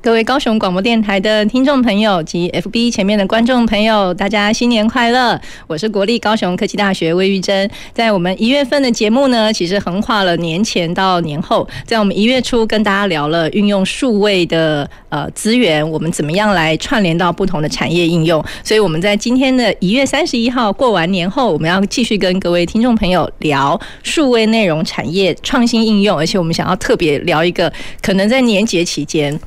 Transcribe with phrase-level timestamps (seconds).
[0.00, 5.38] 各位高雄广播电台的听众朋友及 FB 前面的观众朋友，大家新年快乐！
[5.66, 7.68] 我是国立高雄科技大学魏玉珍。
[7.92, 18.42] 在我们一月份的节目呢，其实横跨了年前到年后，在我们一月初跟大家聊了运用数位的呃资源，我们怎么样来串联到不同的产业应用。
[18.62, 27.70] 所以我们在今天的一月三十一号过完年后，我们要继续跟各位听众朋友聊数位内容产业创新应用，而且我们想要特别聊一个
[28.00, 29.38] 可能在年节期间。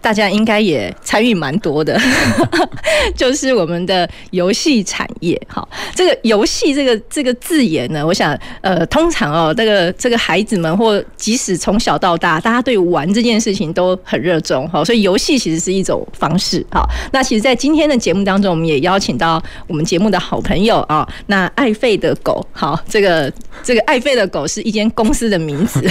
[0.00, 1.98] 大家应该也参与蛮多的，
[3.16, 5.40] 就是我们的游戏产业。
[5.48, 14.68] 好，这个游戏这个这个字眼呢，我想呃，通常哦，这个这个孩子们或即使从小到大，大家对玩这件事情都很热衷。
[14.68, 16.64] 好，所以游戏其实是一种方式。
[16.70, 22.46] 好，那其实，在今天的节目当中，我们也邀请到我们节目的好朋友啊，那爱费的狗。
[22.52, 23.32] 好，这个
[23.62, 25.86] 这个爱费的狗是一间公司的名字。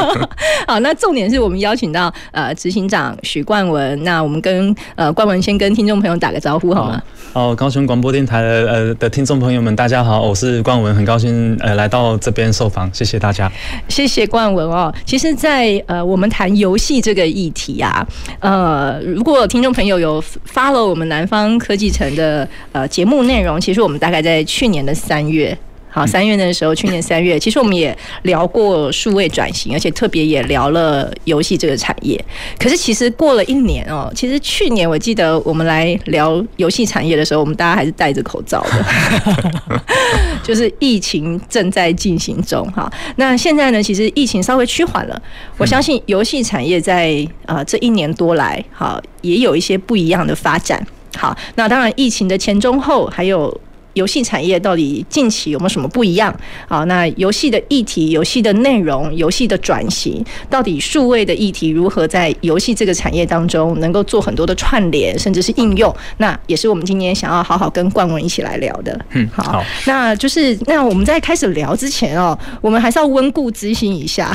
[0.66, 3.50] 好，那重点是我们邀请到呃执行长徐 许。
[3.50, 7.02] 冠文，那我们跟呃冠文先跟听众朋友打个招呼好吗？
[7.32, 13.50] 哦，高雄广播电台的呃的听众朋友们，大家好，我是冠文，很高兴呃来到这边受访，谢谢大家。
[13.88, 14.94] 谢谢冠文哦。
[15.04, 18.06] 其实在，在呃我们谈游戏这个议题啊，
[18.40, 25.56] 呃，如果听众朋友有 follow 我们南方科技城的呃节目内容，其实我们大概在去年的三月。
[25.90, 32.24] 好，三月的时候，去年 三月，其实我们也聊过数位转型，而且特别也聊了游戏这个产业。
[32.58, 39.82] 可是其实过了一年哦，其实去年我记得我们来聊游戏产业的时候，我们大家还是戴着口罩的，
[40.44, 42.64] 就是疫情正在进行中。
[42.70, 45.22] 哈，那现在呢，其实疫情稍微趋缓了，
[45.58, 50.80] 我相信游戏产业在啊这一年多来，好也有一些不一样的发展。
[51.16, 53.60] 好，那当然疫情的前中后还有。
[54.00, 56.34] 游戏产业到底近期有没有什么不一样？
[56.66, 65.94] 好，那游戏的议题、游戏的内容、游戏的转型，到底数位的议题如何在游戏这个产业当中能够做很多的串联，甚至是应用？
[66.16, 68.98] 那也是我们今天想要好好跟冠文一起来聊的。
[69.10, 74.32] 嗯，好，那就是那我们在开始聊之前哦，我们还是要温故知新一下。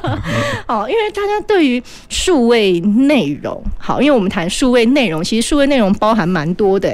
[0.66, 6.88] 好，因为大家对于数位内容，好，因为我们谈数位内容，其实数位内容包含蛮多的。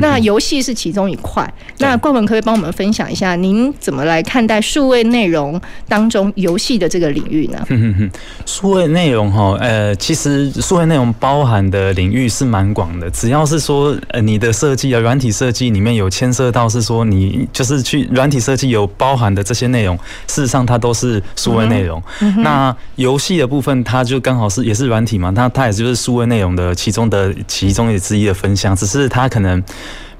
[0.00, 1.37] 那游戏是其中一块。
[1.38, 7.64] 快，那冠文可以帮我们分享一下，您怎么来看待数位内容当中游戏的这个领域呢？
[8.44, 19.96] 数位内容哈，呃，其实数位内容包含的领域是蛮广的，只要是说呃你的设计啊，软体设计里面有牵涉到是说你就是去软体设计有包含的这些内容，
[20.26, 22.02] 事实上它都是数位内容。
[22.20, 29.62] 嗯嗯、那游戏的部分，它就刚好是也是软体嘛，它它也就是数位内容的其中的其中之一的分项，只是它可能。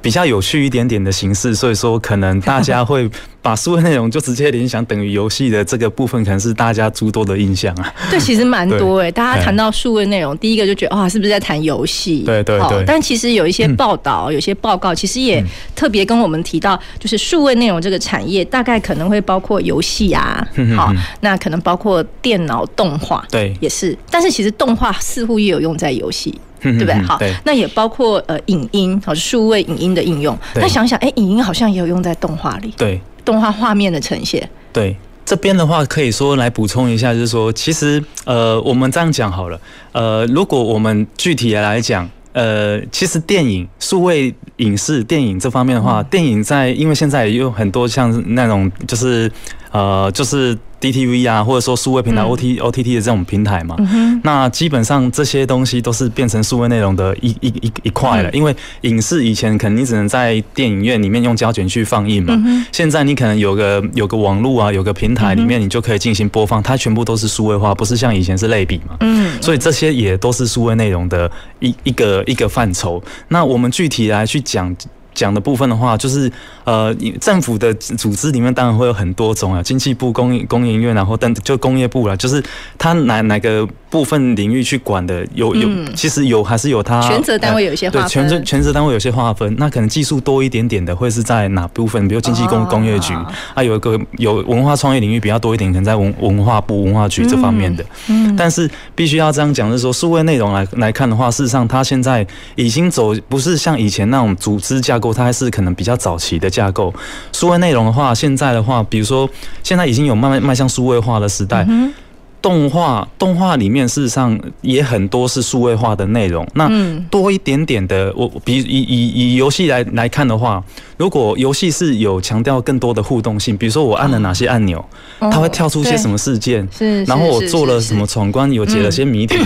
[0.01, 3.11] 比较有趣一点点的形式，所以说可能大家会
[3.43, 7.93] 把数位内容就直接联想等于游戏的这个部分，可能是大家诸多的印象啊。
[8.11, 12.21] 对，其实蛮多诶，大家谈到数位内容，第一个就觉得哇，是不是在谈游戏？
[12.21, 12.85] 对对对。
[12.87, 15.45] 但其实有一些报道，有些报告，其实也
[15.75, 23.97] 特别跟我们提到，就是数位内容这个产业大概可能会包括游戏啊，好，那可能包括电脑动画，对，也是。
[24.11, 26.39] 但是其实动画似乎也有用在游戏。
[26.61, 26.95] 对不对？
[27.03, 30.37] 好，那也包括呃影音，好，数位影音的应用。
[30.55, 32.73] 那想想，哎，影音好像也有用在动画里。
[32.77, 34.49] 对，动画画面的呈现。
[34.73, 39.61] 对，这边的话可以说来补充一下，就是说，其实呃，我们这样讲好了，
[39.93, 49.31] 呃，如果我们具体的来讲，呃，其实电影、数位影视、电影这方面的话，电影在因为现在也有很多像那种就是
[49.73, 50.57] 呃就是。
[50.81, 58.31] DTV 啊，或者说数位平台 OT OTT 的这种平台嘛，嗯、那基本上这些东西都是变成数位内容的一一一一块了。
[58.31, 68.97] 因为影视以前可能你只能在电影院里面用胶卷去放映嘛，嗯、现在你可能有个有个网络啊，有个平台里面你就可以进行播放，它全部都是数位化，不是像以前是类比嘛。
[69.01, 71.29] 嗯，所以这些也都是数位内容的
[71.59, 73.03] 一一个一个范畴。
[73.27, 74.73] 那我们具体来去讲。
[75.15, 76.31] 讲的部分的话，就是
[76.69, 82.45] 呃，政府的组织里面当然会有很多种啊，经济部、工工研院，然后但就工业部啦，就是
[82.77, 92.07] 它哪哪个部分领域去管的，有有，其实有还是有它权责单位有一些划分，对，权责权责单位有些划分，那可能技术多一点点的会是在哪部分？
[92.07, 93.15] 比如经济工工业局，
[93.55, 102.27] 啊，有一个有文化创意领域比较多一点，可能在文文化部文化局这方面的，嗯，但是必须要这样讲，就是说数位内容来来看的话，事实上它现在
[102.57, 106.93] 已经走不是像以前那种组织架构，它还是可能比较早期的架构。
[107.33, 109.29] 数位内容的话，现在的话，比如说
[109.63, 111.65] 现在已经有慢慢迈向数位化的时代。
[111.69, 111.93] 嗯
[112.41, 116.71] 动画动画里面事实上也很多是数位化的内容，那
[117.11, 120.63] 多一点点的，我比以以以游戏来来看的话，
[120.97, 124.83] 如果游戏是有强调更多的互动性，比如说我按了哪些按钮，
[125.19, 126.67] 它会跳出些什么事件，
[127.09, 129.37] 然后我做了什么闯关，有解了些谜题，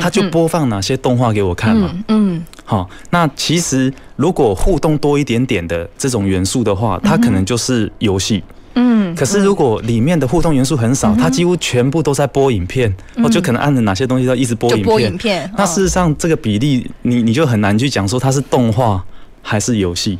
[0.00, 1.94] 它就播放哪些动画给我看嘛。
[2.08, 8.44] 嗯，好，那其实如果互动多一点点的这种元素的话，它可能就是游戏。
[8.74, 12.94] 嗯，可是如果里面的互动元素很少，它几乎全部都在播影片，
[13.24, 15.50] 我就可能按着哪些东西都一直播影片。
[15.56, 19.02] 那事实上这个比例，你你就很难去讲说它是动画
[19.48, 20.18] 还是游戏。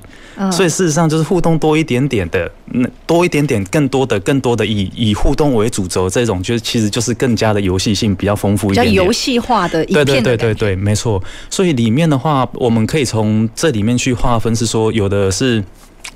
[0.53, 9.85] 所以事实上就是互动多一点点的，那多一点点更多的更多的以以互动为主轴这种，就是其实就是更加的游戏性比较丰富一点，比较游戏化的。
[9.87, 11.23] 对对对对对，没错。
[11.51, 15.63] 所以里面的话，我们可以从这里面去划分，是说有的是。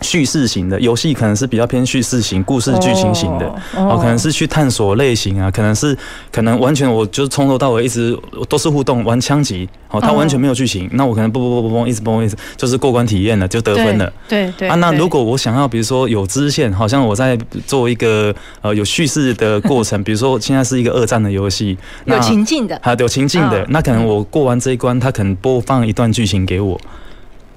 [0.01, 3.47] 叙事型的游戏可能是比较偏叙事型、故事剧情型的，
[3.77, 5.97] 哦，可能是去探索类型啊，可能是
[6.33, 8.19] 可能完全我就是从头到尾一直
[8.49, 26.81] 都是互动玩枪击，哦，它完全没有剧情，那我可能不不不不一直不一直就是过关体验了就得分了，对对，对啊，那如果我想要比如说有支线，好像我在做一个呃有叙事的过程， 比如说现在是一个二战的游戏，有情境的，啊有情境的，那可能我过完这一关，它可能播放一段剧情给我。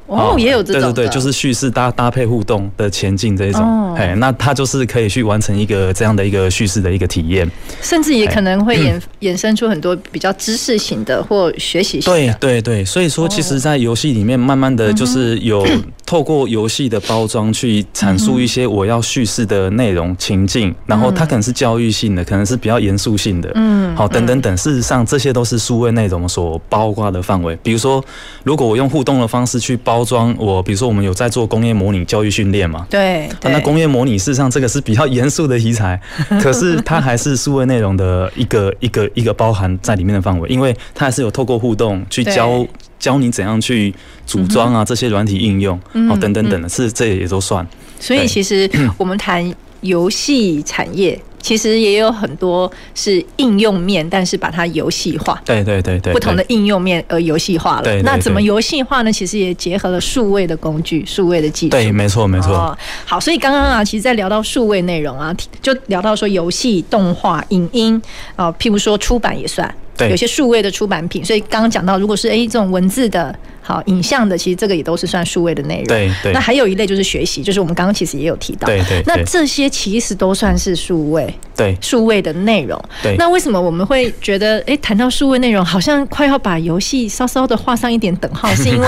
[0.08, 7.50] 哦，也有这种，对对对，就是叙事搭搭配互动的前进这一种，哎，那它就是可以去完成一个这样的一个叙事的一个体验，
[7.82, 12.34] 甚至也可能会衍 衍生出很多比较知识型的或学习型的。
[12.40, 15.66] 对对对，所以说，其实，在游戏里面，慢慢的就是有
[16.06, 27.58] 透过游戏的包装去阐述一些我要叙事的内容情境，然后它可能是教育性的，可能是比较严肃性的，嗯，好，等等等，事实上，这些都是数位内容所包括的范围。
[27.64, 28.04] 比如说，
[28.44, 29.95] 如果我用互动的方式去包。
[29.96, 32.86] 包装我，比如说我们有在做工业模拟教育训练嘛？
[32.90, 35.98] 对，那工业模拟事实上这个是比较严肃的题材，
[36.42, 42.68] 可是它还是数位内容的一个一个一个包含在里面的范围，因为它还是有透过互动去教
[43.00, 43.96] 教你怎样去
[44.26, 47.66] 组装啊这些软体应用哦等等等的，是这也都算。
[47.98, 49.50] 所以其实我们谈
[49.86, 51.20] 游戏产业。
[51.42, 55.40] 其实也有很多是应用面，但是把它游戏化。
[55.46, 57.84] 对对对对，不同的应用面而游戏化了。
[57.84, 59.14] 对，那怎么游戏化呢？
[59.14, 61.70] 其实也结合了数位的工具、数位的技术。
[61.70, 62.52] 对，没错没错。
[62.52, 68.02] 哦，好，所以刚刚啊，其实，在聊到数位内容啊，就聊到说游戏、动画、影音
[68.36, 69.72] 啊，譬如说出版也算。
[69.96, 75.86] 对，有些数位的出版品，所以刚刚讲到，如果是诶这种文字的、好影像的，其实这个也都是算数位的内容。
[75.86, 76.32] 对对。
[76.32, 78.68] 那还有一类就是学习，就是我们刚刚其实也有提到。
[78.68, 79.02] 对对。
[79.08, 81.34] 那这些其实都算是数位。
[81.56, 81.76] 对。
[81.82, 82.80] 数位的内容。
[83.02, 83.16] 对。
[83.18, 88.54] 那为什么我们会觉得，哎谈到数位内容，好像快要把游戏稍稍的画上一点等号？
[88.54, 88.88] 是因为，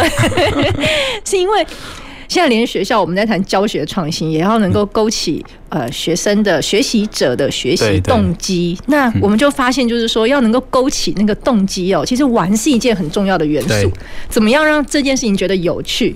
[1.26, 1.66] 是因为。
[2.28, 8.78] 现在连学校我们在谈教学创新，也要能够勾起呃学生的学习者的学习动机。
[8.88, 13.92] 那我们就发现，就是说要能够勾起那个动机哦，其实玩是一件很重要的元素。
[14.30, 16.16] 怎么样让这件事情觉得有趣，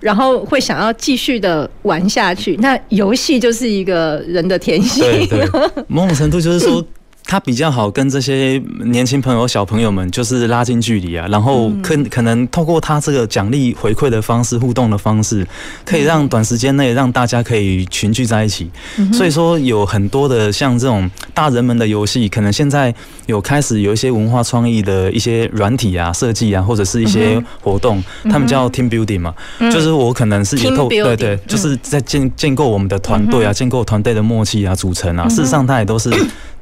[0.00, 2.56] 然后会想要继续的玩下去？
[2.56, 5.02] 那游戏就是一个人的天性。
[5.02, 5.48] 对对，
[5.88, 6.84] 某种程度就是说。
[7.26, 15.44] 他比较好跟这些年轻朋友、小朋友们就是拉近距离啊，然后可可能透过他这个奖励回馈的方式、互动的方式，
[15.84, 18.70] 可以让短时间内让大家可以群聚在一起。
[19.12, 22.94] 所以说有很多的像这种大人们的游戏，可能现在
[23.26, 29.34] 有开始有一些文化创意的一些软体啊、设计啊，或者是一些活动，他们叫 team building 嘛，
[29.72, 36.08] 就是我可能是以透对对，就是在建建构我们的团队啊，建构团队的默契啊、组成啊，事实上它也都是。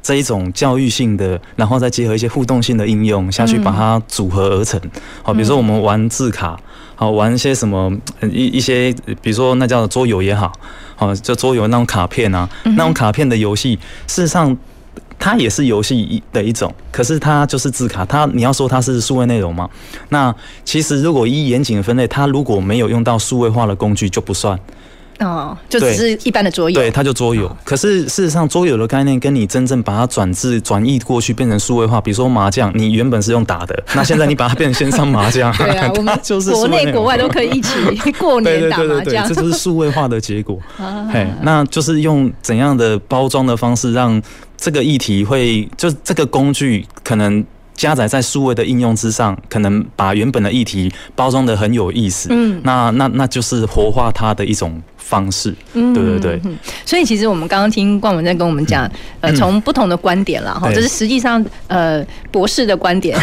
[0.05, 4.79] 这一种教育性的，然后再结合一些互动性的应用下去，把它组合而成。
[5.23, 6.61] 好，比如说我们玩字卡，
[6.95, 8.93] 好玩一些什么一一些，
[9.23, 10.53] 比如说那叫桌游也好，
[10.95, 12.47] 好就桌游那种卡片啊，
[12.77, 14.55] 那种卡片的游戏，事实上
[15.19, 19.71] 它也是游戏的一种，可是它就是字卡，它你要说它是数位内容吗？
[20.11, 20.35] 那
[20.67, 24.61] 其实如果依严谨的分类，它如果没有用到数位化的工具就不算。
[25.21, 27.51] 哦，就只是一般的桌游，对，它就桌游。
[27.65, 37.73] 可是事实上，桌游的概念跟你真正把它转至转译过去变成数位化，比如说麻将，你原本是用打的， 那现在你把它变成线上麻将，对啊， 我们就是国内国外都可以一起
[38.19, 40.59] 过年打麻将，这就是数位化的结果。
[41.13, 44.21] 哎，那就是用怎样的包装的方式，让
[44.57, 47.45] 这个议题会，就这个工具可能。
[47.77, 52.29] 加载在数位的应用之上，可能把原本的议题包装的很有意思。
[52.31, 55.55] 嗯，那那那就是活化它的一种方式。
[55.75, 56.41] 嗯，对对对。
[56.85, 63.19] 所以其实我们刚刚听冠文在跟我们讲，呃，从不同的观点啦，哈，这是实际上呃博士的观点，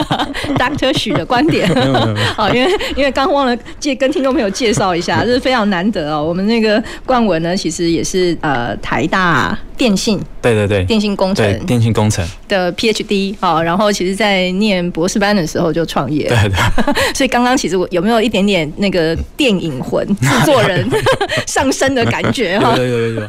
[0.56, 1.68] Doctor 许的观点。
[2.34, 6.24] 好，因为因为刚忘了介跟听众朋友介绍一下， 这是非常难得哦。
[6.24, 10.20] 我们那个冠文呢，其实也是呃台大电信。
[10.40, 16.54] 对对对，电信工程，电信工程的 PhD 好，然后其实，在念博士班的时候就创业，对对，
[17.12, 20.88] 所以刚刚其实我有没有一点点那个电影魂制作人
[21.46, 22.74] 上升的感觉 哈？
[22.76, 23.22] 有有有有。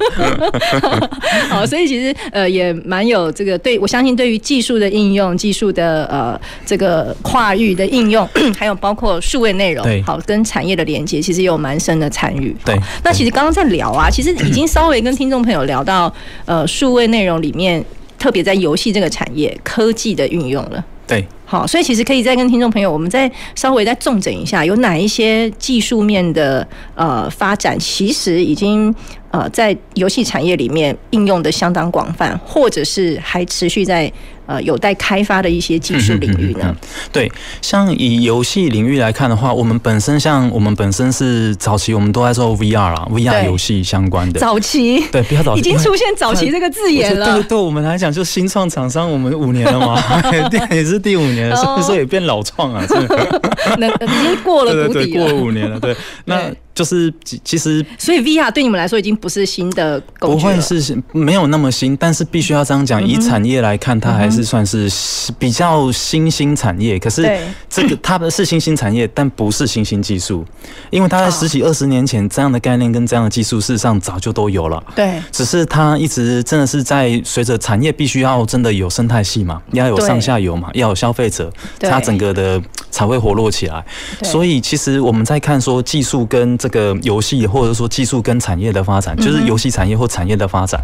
[1.50, 8.27] 好，所以其实呃也蛮有这个对，我相信对于技术的应用、技术的呃这个跨域的应用，
[8.58, 12.55] 还有包括数位内容，好跟产业的连接，其实也有蛮深的参与。
[12.65, 16.13] 对，那其实刚刚在聊啊，其实已经稍微跟听众朋友聊到
[16.46, 17.84] 呃数位内容里面，
[18.19, 20.85] 特别在游戏这个产业，科技的运用了。
[21.07, 28.93] 对，好，所以其实可以再跟听众朋友，我们再稍微再重整一下，有哪一些技术面的呃发展，其实已经
[29.31, 34.12] 呃在游戏产业里面应用的相当广泛，或者是还持续在。
[34.50, 36.75] 呃，有待开发的一些技术领域呢？
[37.12, 37.31] 对，
[37.62, 44.39] 像以游戏领域来看的话，我们本身像我们本身是早期我们都在做 VR 啦，VR 游戏相关的。
[44.39, 47.36] 早期对，比较早期，已经出现“早期”这个字眼了。
[47.36, 50.01] 对，对我们来讲，就新创厂商，我们五年了嘛，
[50.74, 53.41] 也是第五年了，所以说也变老创啊，这个。
[53.77, 55.95] 那已经过了谷底了，对对对，过了五年了，对，
[56.25, 56.51] 那。
[56.79, 60.53] 就是其实，所以 VR 对你们来说已经不是新的工具了。
[60.53, 63.05] 不会是没有那么新，但是必须要这样讲。
[63.05, 64.89] 以产业来看，它还是算是
[65.38, 66.98] 比较新兴产业。
[66.98, 67.29] 可是
[67.69, 70.45] 这个它的是新兴产业，但不是新兴技术，
[70.89, 74.81] 因为它在十几二十年前这样的概念跟这样的技术，事实上早就都有了。
[74.95, 83.83] 对，只是它一直真的是在随着产业必须要真的有生态系嘛，要有上下游嘛，要有消费者，它整个的才会活络起来。
[84.24, 90.81] 所以其实我们在看说技术跟这个游戏，或者说技术跟产业的发展，就是游戏产业或产业的发展，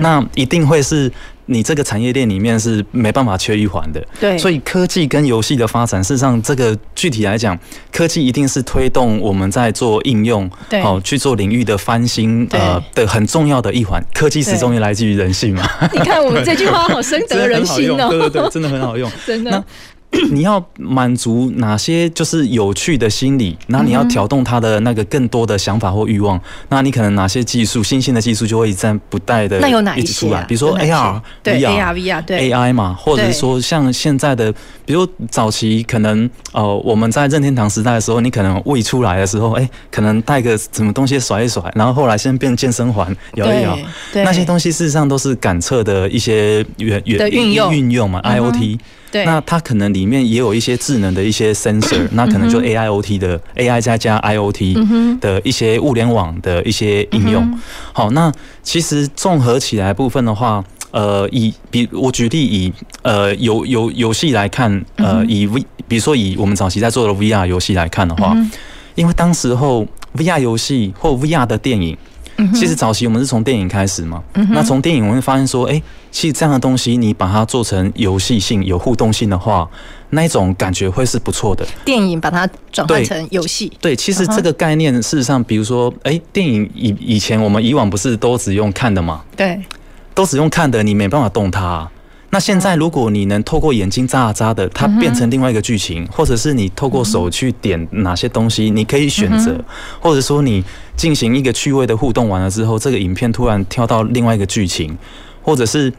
[0.00, 1.10] 那一定会是
[1.46, 4.00] 你这个产业链里面是没办法缺一环的。
[4.20, 7.58] 对，所以科技跟游戏的发展，事实上这个具体来讲，
[7.92, 14.04] 科技一定是推动我们在做应用，对，好去做领域的翻新，呃的很重要的一环。
[14.14, 15.68] 科技始终也来自于人性嘛。
[15.92, 19.64] 你看我们这句话好深得人心哦， 对对对，真的很好用， 真的。
[20.32, 29.60] 你要满足哪些就是有趣的心理，那你要调动他的那个更多的想法或欲望，那你可能哪些技术，新兴的技术就会一直不带的
[29.96, 32.50] 一直出来，比如说 AR、对 AR、VR、对。
[32.50, 34.52] AI 嘛，或者是说像现在的，
[34.84, 43.78] 比如早期可能呃我们在任天堂时代的时候，你可能未出来的时候，哎，可能带个什么东西甩一甩，然后后来现在变健身环摇一摇，
[44.12, 47.72] 那些东西事实上都是感测的一些原原运用。
[47.72, 48.78] 运用嘛，IoT。
[49.12, 57.58] 对，那它可能里面也有一些智能的一些 sensor， 那可能就 AIoT 的 AI 再加 IoT 的一些物联网的一些应用。
[57.92, 68.34] 好，那其实综合起来部分的话，呃，以比我举例以呃游游游戏来看，呃，以 V 比如说以我们早期在做的 VR 游戏来看的话，
[68.94, 71.96] 因为当时候 VR 游戏或 VR 的电影。
[72.54, 79.68] 其实早期我们是从电影开始嘛，那从电影我们会发现说，哎，其实这样的东西你把它做成游戏性、有互动性的话，
[80.10, 81.66] 那一种感觉会是不错的。
[81.84, 89.22] 电影把它转换成游戏，对，其实这个概念事实上，比如说，哎，电影以以前我们以往不是都只用看的吗？
[89.36, 89.60] 对，
[90.14, 91.88] 都只用看的，你没办法动它。
[92.32, 99.58] 那现在，如果你能透过眼睛眨啊眨的，它变成另外一个剧情，或者是你透过手去点哪些东西，你可以选择，
[99.98, 100.64] 或者说你
[100.96, 104.96] 进行一个趣味的互动完了之后，这个影片突然跳到另外一个剧情，
[105.42, 105.92] 或者是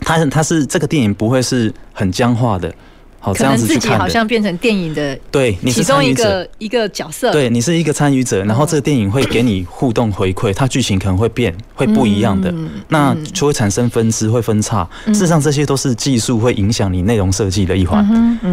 [0.00, 2.72] 他他是这个电影不会是很僵化的。
[3.20, 3.80] 好，这样子去看的。
[3.80, 7.30] 可能自己好像变成电影的对，你是其中一个一个角色。
[7.30, 12.52] 对，你是一个参与者，然后这个电影会给你互动回馈，它剧情可能会变，会不一样的，
[12.88, 14.88] 那就会产生分支，会分叉。
[15.08, 18.02] 事实上，这些都是技术会影响你内容设计的一环。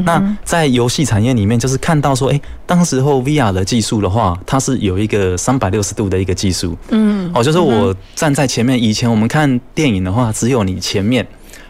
[0.03, 6.77] 那在游戏产业里面，就是看到说，哎，当时候 VR 的技术的话，它是有一个三百六十度的一个技术。
[6.89, 11.25] 嗯，哦，就是我站在前面，以前我们看电影的话，只有你前面。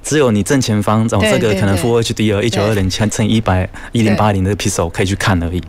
[0.07, 5.61] 只有你正前方，哦，这个可能 Full HDR 一九二零乘一百一零八零的 pixel 可以去看而已。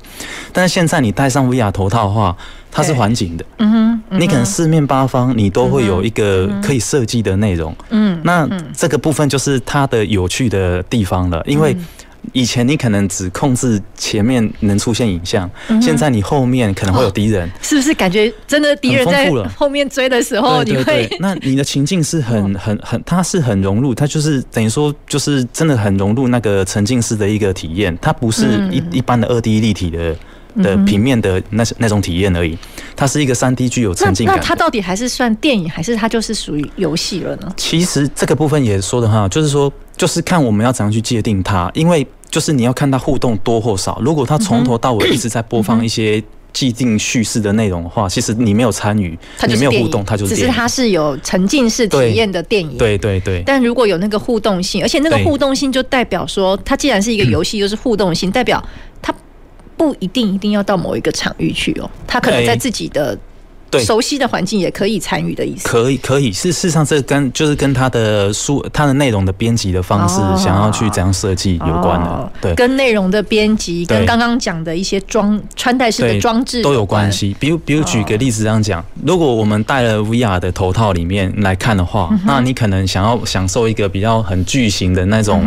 [0.53, 2.37] 但是现在你戴上 VR 头套的话，
[2.71, 3.45] 它是环景的。
[3.59, 7.75] 嗯哼，嗯哼你可能四面八方你都会有一个可以设计的内容。
[7.91, 11.77] 嗯，那这个部分就是它的有趣的地方了，因为。
[12.33, 21.09] 以前你可能只控制前面能出现影像，嗯、现在你后面可能会有敌人，是不是感觉真的敌人在后面追的时候，你会？
[21.21, 30.17] 那你的情境是很很很，它是很融入，它就是等于说就是真的很融入那个沉浸式的一个体验，它不是一一般的二 D 立体的
[30.63, 32.57] 的平面的那那种体验而已，
[32.97, 34.37] 它是一个三 D 具有沉浸感。
[34.37, 37.53] 那它到底还是算电影，还是它就是属于游戏了呢？
[37.57, 42.07] 其实这个部分也说的话，就是说就是看我们要怎样去界定它，因为。
[42.31, 43.99] 就是你要看他互动多或少。
[44.03, 52.77] 如果他从头到尾一直在播放一些既定叙事的内容的话，其实你没有参与，你没有互动，他就是只是它是有沉浸式体验的电影。
[52.77, 53.43] 对对对。
[53.47, 58.63] 但如果有那个互动性，而且那个互动性就代表说，它既然是一个游戏，又是互动性，代表
[59.01, 59.15] 它
[59.77, 63.19] 不一定一定要到某一个场域去哦，它可能在自己的。
[63.71, 65.69] 对，熟悉的环境也可以参与的意思。
[65.69, 66.33] 可以，可以。
[66.33, 72.33] 是事实上，这跟就是跟他的书、他的内容的编辑的方式，想要去怎样设计有关的。
[72.41, 77.37] 对，跟内容的编辑，跟刚刚讲的一些装穿戴式的装置都有关系。
[77.39, 85.45] 比如，比如举个例子这样讲，如果我们戴了 VR 的头套里面来看的话，那你可能想要享受一个比较很巨型的那种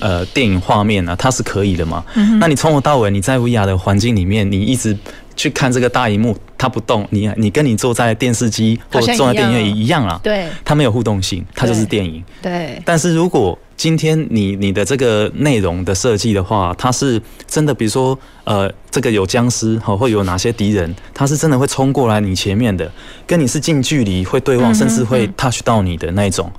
[0.00, 2.04] 呃电影画面呢，它是可以的嘛？
[2.38, 4.96] 那你从头到尾你在 VR 的环境里面，你一直。
[5.38, 12.22] 去看这个大荧幕，它不动，你你跟你坐在电视机或者坐在电影院一样啊，对，它没有互动性，它就是电影。
[12.42, 12.80] 对。
[12.84, 22.90] 但是如果今天你你的这个内容的设计的话，它是真的，比如说呃，这个有僵尸哈，会有哪些敌人，它是真的会冲过来你前面的，
[23.26, 26.50] 跟你是近距离会对望，甚至会 touch 到你的那种，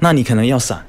[0.00, 0.84] 那你可能要闪。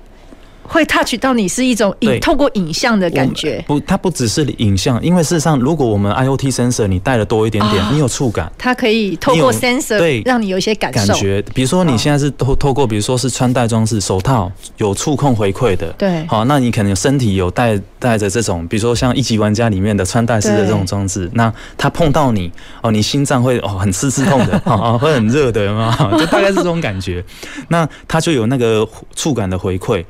[0.67, 11.13] 会 touch 到你是一种影透过影像的感觉，不，它不只是影像，因为事实上，如果我们 IoT sensor 你带的多一点点，你有触感，它可以透过 sensor 对让你有一些感受。
[11.13, 27.23] 感觉，比如说你现在是透透过，比如说是穿戴装置，手套有触控回馈的，对，好，那你可能身体有带带着这种，比如说像一级玩家里面的穿戴式的这种装置，那它碰到你哦，你心脏会哦很刺刺痛的， 哦，会很热的嘛，就大概是这种感觉，
[27.69, 30.03] 那它就有那个触感的回馈。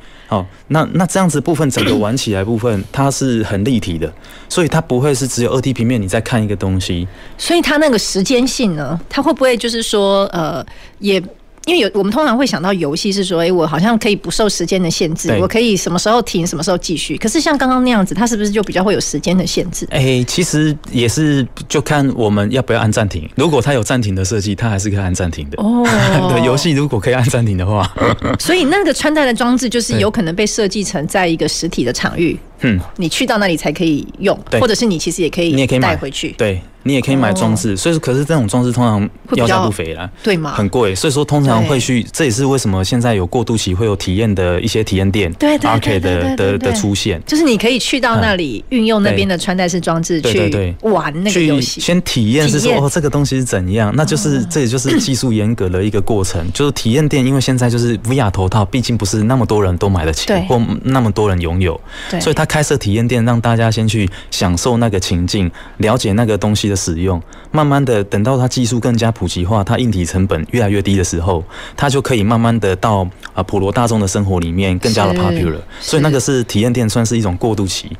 [0.68, 4.12] 那那这样子部分整个玩起来部分，它是很立体的，
[4.50, 7.08] 所以它不会是只有二 D 平面你在看一个东西。
[7.38, 10.66] 所以它那个时间性呢，它会不会就是说，呃，
[11.00, 11.22] 也。
[11.65, 17.17] 因为有我们通常会想到游戏是说，哎，我好像可以不受时间的限制，我可以什么时候停，什么时候继续。
[17.17, 19.88] 可是像刚刚那样子，它是不是就比较会有时间的限制？
[19.89, 23.27] 哎，其实也是就看我们要不要按暂停。
[23.36, 25.62] 如果它有暂停的设计，它还是可以按暂停的。
[25.62, 25.84] 哦，
[26.31, 27.91] 对，游戏如果可以按暂停的话，
[28.39, 36.62] 所以那个穿戴的装置就是有可能被设计成在一个实体的场域，嗯，你去到那里才可以用，或者是你其实也可以，你也可以带回去，对。
[36.88, 40.54] 你也可以买装置，所以说，可是这种装饰通常要价不菲啦，对吗？
[40.56, 61.82] 很贵，所以说通常会去，这也是为什么现在有过渡期会有体验的一些体验店，对对，arcade 的的的出现，就是你可以去到那里运用那边的穿戴式装置去玩那个游戏，先体验是说哦这个东西是怎样，那就是这也就是技术严格的一个过程，就是体验店，因为现在就是 VR 头套，毕竟不是那么多人都买得起，或那么多人拥有，
[62.21, 67.22] 所以他开设体验店，让大家先去享受那个情境，了解那个东西的使用。
[67.52, 71.44] 慢慢的，等到它技术更加普及化，它硬体成本越来越低的时候，
[71.78, 75.62] 它就可以慢慢的到啊普罗大众的生活里面更加的 popular。
[75.80, 77.96] 所以那个是体验店，算是一种过渡期。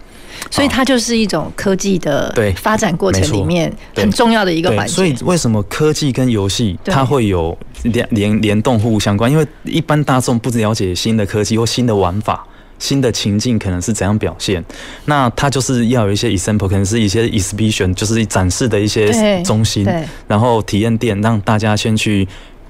[0.52, 4.94] 所以它就是一种科技的对发展过程里面很重要的一个环节。
[4.94, 9.32] 所以为什么科技跟游戏它会有联联联动互相关？
[9.32, 12.46] 因为一般大众不了解新的科技或新的玩法。
[12.80, 14.64] 新的情境可能是怎样表现？
[15.06, 19.88] 那它就是要有一些 example，可能是一些 exhibition，就是展示的一些中心，
[20.28, 22.28] 然后体验店让大家先去。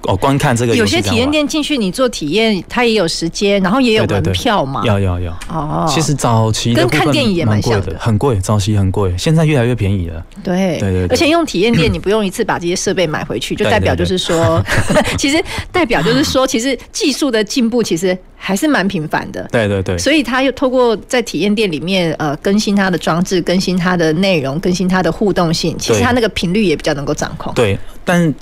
[0.07, 4.81] 哦，观看这个有些体验店进去，你做体验，它也有时间，然后也有门票嘛。
[4.85, 5.85] 要要要哦。
[5.87, 10.23] 其实早期跟看电影也蛮像的，很贵，早期很贵，现在越来越便宜了。
[10.43, 11.07] 对对对。
[11.07, 14.63] 而且用体验店，你不用一次把这些设备买回去，就代表就是说，
[15.17, 19.47] 其实代表就是说，其实技术的进步其实还是蛮频繁的。
[19.51, 19.97] 对对对。
[19.97, 27.53] 所以他又透过在体验店里面呃更新它的装置，更新它的内容，更新它的互动性，其实它那个频率也比较能够掌控。
[27.53, 28.33] 对，但。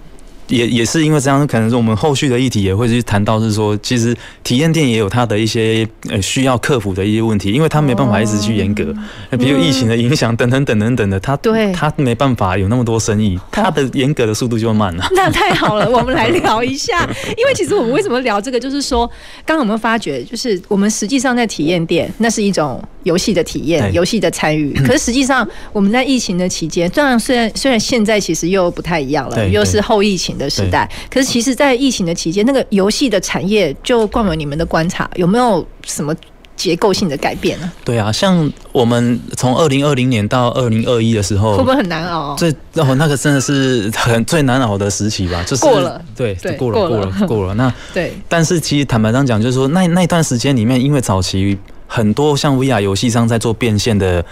[0.47, 8.93] 也也是因为这样，可能是我们后续的议题也会去谈到，是说其实体验店也有它的一些呃需要克服的一些问题，因为它没办法一直去严格，
[9.31, 11.71] 哦、比如疫情的影响等等等等等的，它对。
[11.73, 15.05] 它没办法有那么多生意，它的严格的速度就慢了。
[15.15, 19.05] 那太好了， 我们来聊一下，因为其实我们为什么聊这个，就是说
[19.45, 24.73] 刚刚我们发觉，就是我们实际上在体验店，那是一种游戏的体验，游戏的参与。
[24.85, 36.15] 可是实际上我们在疫情的期间，虽然虽然虽然现在其实又不太一样了，又是后疫情的时代，可是其实，在疫情的期间，那个游戏的产业，就冠文你们的观察，有没有什么
[36.55, 37.71] 结构性的改变呢？
[37.83, 42.35] 对啊，像我们从二零二零年到二零二一的时候，会不会很难熬？
[42.35, 45.43] 最哦，那个真的是很最难熬的时期吧？
[45.43, 54.23] 就是过了，对，对过了，过了，过了，那 对，但是其实坦白上讲，就是说那那段时间里面，因为早期很多像 VR 游戏商在做变现的。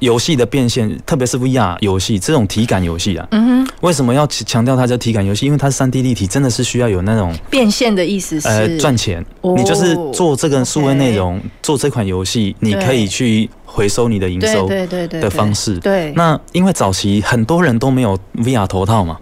[0.00, 5.46] 游戏的变现，特别是 VR 游戏这种体感游戏啊，嗯哼，为什么要强调它叫体感游戏？
[5.46, 9.24] 因为它是三 D 立体，真的是需要有那种变现的意思是，呃，赚钱。
[9.56, 15.76] 你就是做这个数位内容，做这款游戏，你可以去回收你的营收，对对对的方式。
[15.78, 19.18] 对，那因为早期很多人都没有 VR 头套嘛。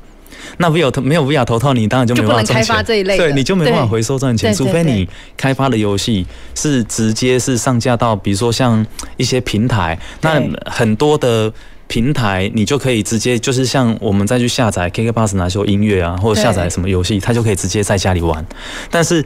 [0.57, 2.57] 那 VR 没有 VR 头套，你当然就没办法赚钱。
[2.57, 4.53] 开发这一类，对，你就没办法回收赚钱。
[4.55, 8.85] 除非你开发的游戏是直接是上架到，比如说像
[9.17, 11.53] 一些平台，那很多的
[11.87, 18.45] 平台你就可以直接就是像我们再去下载 KKBOX 拿些音乐啊，或者下载什么游戏，它就可以直接在家里玩。
[18.91, 19.25] 但是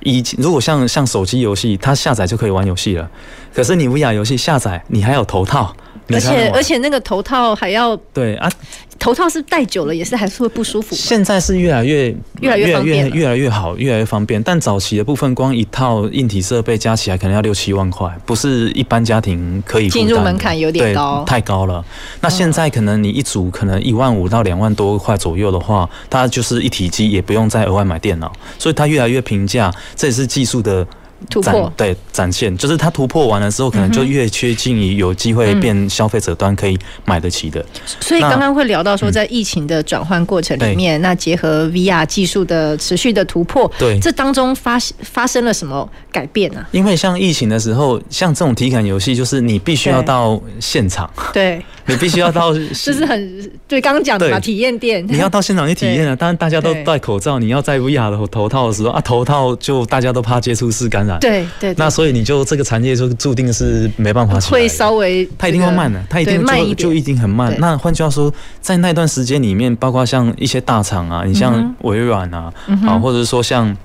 [0.00, 3.10] 以前如果像像手机游戏，它下载就可以玩游戏了。
[3.54, 5.74] 可是你 VR 游戏下载，你还有头套。
[6.08, 8.50] 而且而且那个头套还要对啊，
[8.98, 10.94] 头套是戴久了也是还是会不舒服。
[10.94, 14.42] 现在是越来越越来越越越来越好，越来越方便。
[14.42, 21.82] 但早期的部分，光一套硬体设备加起来可能要六七万块，不是一般家庭可以进入门槛有点高，太高了。
[22.20, 29.72] 那现在可能你一组可能一万五到两万多块左右的话，它就是一体机，也不用再额外买电脑，所以它越来越平价。
[29.96, 30.86] 这也是技术的。
[31.30, 37.60] 突破对展现，就是它突破完了之后，可能就越接近于有机会变消费者端可以买得起的。
[37.60, 37.66] 嗯、
[38.00, 46.68] 所以刚刚会聊到说，在疫情的转换过程里面，嗯、那结合 VR 技术的持续的突破，对，这当中发发生了什么改变呢、啊？
[46.72, 51.64] 因为像疫情的时候，像这种体感游戏，就是你必须要到现场，对。
[51.86, 55.04] 对你必须要到， 就是很对刚刚讲的嘛，体验店。
[55.08, 56.16] 你要到现场去体验啊！
[56.16, 61.18] 当然大家都戴口罩，你要在 VR 的头套的时候啊，头套就大家都怕接触式感染。
[61.20, 61.74] 对对。
[61.76, 64.52] 那所以你就这个产业就注定是没办法起来。
[64.52, 67.54] 会稍微，它一定会慢的，它一定就就一定很慢。
[67.58, 72.52] 那换句话说，在那段时间里面，包括像一些大厂啊，你像微软啊，
[72.86, 73.76] 啊，或者说像。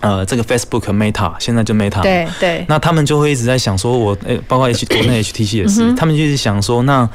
[0.00, 7.08] 呃，这个 Facebook Meta 现在就 Meta，对对，那他们就会一直在想说，我诶，包括 H 国内 HTC 也是，嗯、他们就是想说，那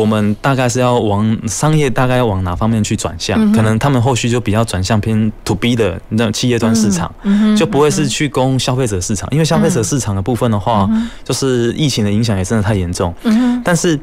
[0.00, 3.40] 我们大概是要往商业大概要往哪方面去转向？
[3.40, 13.14] 嗯、可能他们后续就比较转向偏 To B 的那种企业端市场，嗯、就不会是去攻消费者市场，因为消费者市场的部分的话，嗯、就是疫情的影响也真的太严重。
[13.24, 13.98] 嗯，但是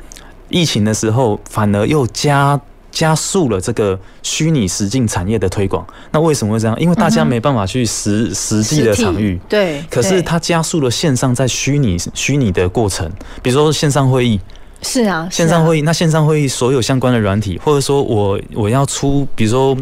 [0.49, 2.59] 疫情的时候反而又加。
[2.93, 5.83] 加速了这个虚拟实境产业的推广。
[6.11, 6.79] 那为什么会这样？
[6.79, 9.83] 因为大家没办法去实实际的场域，对。
[9.89, 14.39] 可是它加速了线上在虚拟虚拟的过程，比如说线上会议，
[14.83, 15.81] 是啊，线上会议。
[15.81, 19.75] 那线上会议所有相关的软体，或者说我我要出，比如说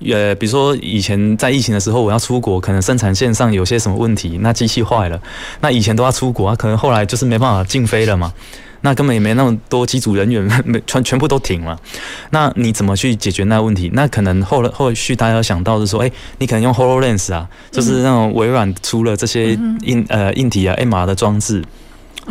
[0.00, 5.20] 呃，比如说以前在疫情的时候，我要出国，可能生产线上有些什么问题，那机器坏了，
[5.60, 8.32] 那以前都要出国啊，可能后来就是没办法禁飞了嘛。
[8.82, 11.78] 那根本也没那么多机组人员， 没全全部都停了。
[12.30, 13.90] 那你怎么去解决那个问题？
[13.92, 21.62] 那可能后来后续大家想到是说，哎、欸，你可能用 HoloLens 啊，就是那种微软出了这些硬呃硬体啊 MR 的装置，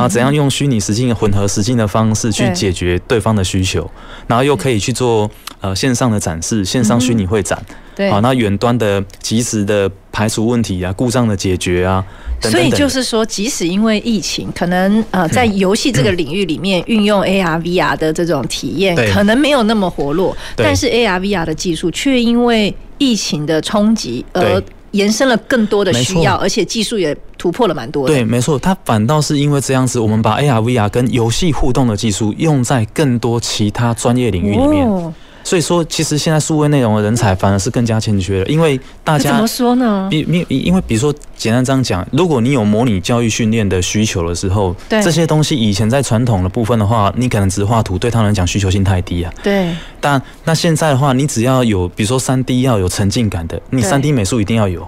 [0.00, 3.88] 然后怎样用虚拟实境混合实境的方式去解决对方的需求，
[4.26, 7.62] 然后又可以去做呃线上的展示、线上虚拟会展。
[7.94, 12.02] 对，好，那远端的及时的排除问题啊，故障的解决啊。
[12.40, 28.14] 所以就是说，即使因为疫情，可能呃，在游戏这个领域里面运用 AR VR 的这种体验，可能没有那么活络，但是 AR VR 的技术却因为疫情的冲击而延伸了更多的需要，而且技术也突破了蛮多的。
[28.14, 34.88] 对，没错，它反倒是因为这样子，我们把 AR VR 跟游戏互动的技术用在更多其他专业领域里面。
[34.88, 40.06] 哦所以说，其实现在数位内容的人才反而是更加欠缺了，因为大家怎么说呢？
[40.10, 49.32] 比比因为比如说，简单这样讲，如果你有模拟教育训练的需求的时候，对这些东西以前在传统的部分的话，你可能只画图，对他们来讲需求性太低啊。
[49.42, 49.74] 对。
[50.00, 54.86] 但那现在的话，你只要有，比如说三 D 要有沉浸感的，你三 D 美术一定要有。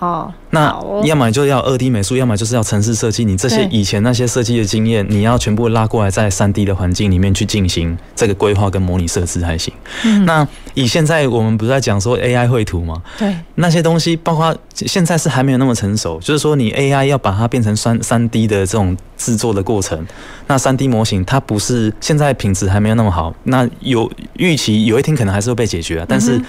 [0.00, 3.22] 哦，那要么就要二 D 美术，要么就是要城市设计。
[3.22, 9.72] 你这些以前那些设计的经验，你要全部拉过来，在三 D 的环境里面去进行这个规划跟模拟设置才行。
[10.04, 13.02] 嗯，那以现在我们不是在讲说 AI 绘图吗？
[13.18, 20.02] 对，那些东西包括现在是还没有那么成熟，就是说你 AI 要把它变成三三 D 的这种制作的过程，
[20.46, 26.40] 那三 D 模型它不是现在品质还没有那么好，那有预期有一天可能还是会被解决啊，但是。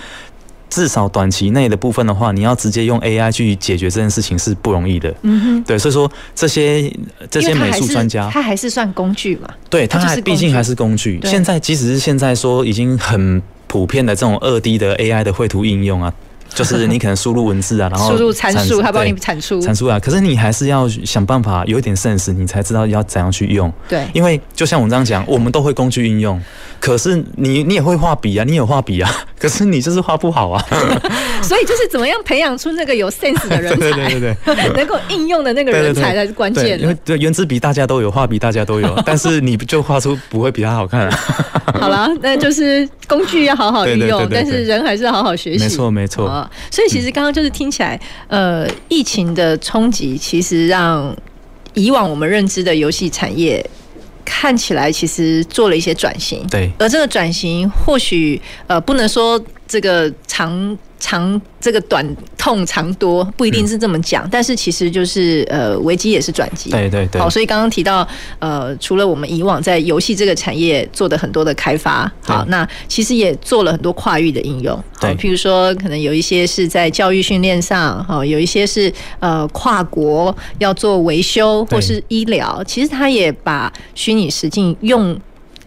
[0.72, 5.14] 至少短期内的部分的话，你要直接用 AI 去解决这件事情是不容易的。
[5.22, 6.92] 嗯哼，对，所以说这些
[7.30, 9.50] 这些美术专家，他还是算工具嘛？
[9.70, 11.20] 对，他还毕竟还是工具。
[11.26, 16.14] 现在即使是现在说已经很普遍的这种二 D 的 AI 的绘图应用啊。
[16.54, 20.00] 就是你可能输入文字啊，然后输入参数，他帮你产出产出啊。
[20.00, 23.72] 可是你还是要想办法有一点 sense，你才知道要怎样去用。
[23.88, 26.42] 对，因为就像我们这样讲，我们都会工具应用，
[26.80, 29.10] 可是你你也会画笔啊，你有画笔啊，
[29.40, 30.64] 可是你就是画不好啊。
[31.42, 36.80] 所以就是怎么样培养出那个有 sense 的人才，对对对对， 能够应用的那个人才才是关键。
[36.80, 41.20] 因为对原子笔大家都有，画笔大家都有，但是你就画出不会比他好看啊。
[41.80, 45.64] 好了，那就是工具要好好运用，但是人还是要好好学习。
[45.64, 46.41] 没错没错。
[46.70, 51.16] 所以其实刚刚就是听起来，呃，疫情的冲击其实让
[51.74, 53.66] 以往我们认知的游戏产业
[54.24, 56.46] 看起来其实做了一些转型。
[56.48, 59.42] 对，而这个转型或许呃不能说
[59.72, 60.78] 这个长。
[61.04, 62.08] 长这个短
[62.38, 66.70] 痛长多不一定是这么讲，嗯、但是其实就是呃危机也是转机。
[66.70, 67.20] 对对对。
[67.20, 68.08] 好，所以刚刚提到
[68.38, 74.76] 呃，除了我们以往在游戏这个产业做的很多的开发，好，那其实也做了很多跨域的应用。
[74.94, 85.20] 好，譬如说可能有一些是在教育训练上，好，有一些是呃跨国要做维修或是医疗，其实他也把虚拟实境用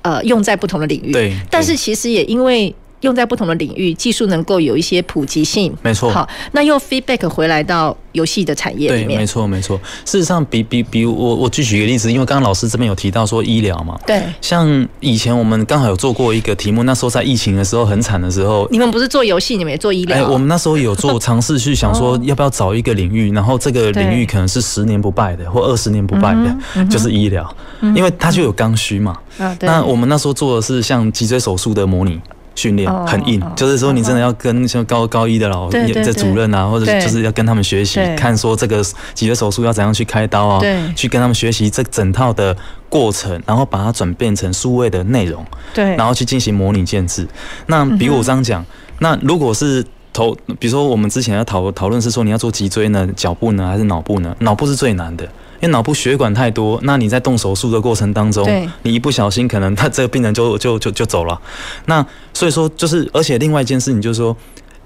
[0.03, 1.11] 呃用在不同的领域。
[1.11, 1.37] 对。
[1.51, 2.73] 但是其实也因为。
[3.05, 6.11] 用在不同的领域，技术能够有一些普及性，没错。
[6.11, 9.79] 好，那又 feedback 回来到游戏的产业里面，对，没错，没错。
[10.07, 14.23] 事实上比，比比比，我我举举个例子，因为刚刚老师这边有提到说医疗嘛，对。
[14.40, 20.17] 像以前我们刚好有做过一个题目，那时候在疫情的时候很惨的时候，你们不是做游戏，你们也做医疗？
[20.17, 27.55] 哎，我们那时候有做尝试去想说， 要不要找一个领域，然后这个领域可能是十年不败的，或二十年不败的，就是医疗，
[27.95, 29.19] 因为它就有刚需嘛。
[29.37, 29.69] 啊，对。
[29.69, 32.19] 那我们那时候做的是像脊椎手术的模拟。
[32.55, 40.62] 训练很硬，就是说你真的要跟像高高一的老这主任啊，或者就是要跟他们学习，看说这个脊椎手术要怎样去开刀啊，
[40.95, 42.57] 去跟他们学习这整套的
[42.88, 47.27] 过程，然后把它转变成数位的内容，对，然后去进行模拟建制。
[47.67, 48.64] 那比如我这样讲，
[49.01, 54.35] 那如果是头，比如说我们之前要讨讨论是说你要做脊椎呢、脚部呢还是脑部呢？
[54.40, 55.29] 脑部是最难的。
[55.64, 58.46] 因为脑部血管太多，那你在动手术的过程当中，
[58.83, 61.40] 你一不小心，可能他这个病人就就就就走了。
[61.87, 64.37] 那所以说，就是而且另外一件事情就是说，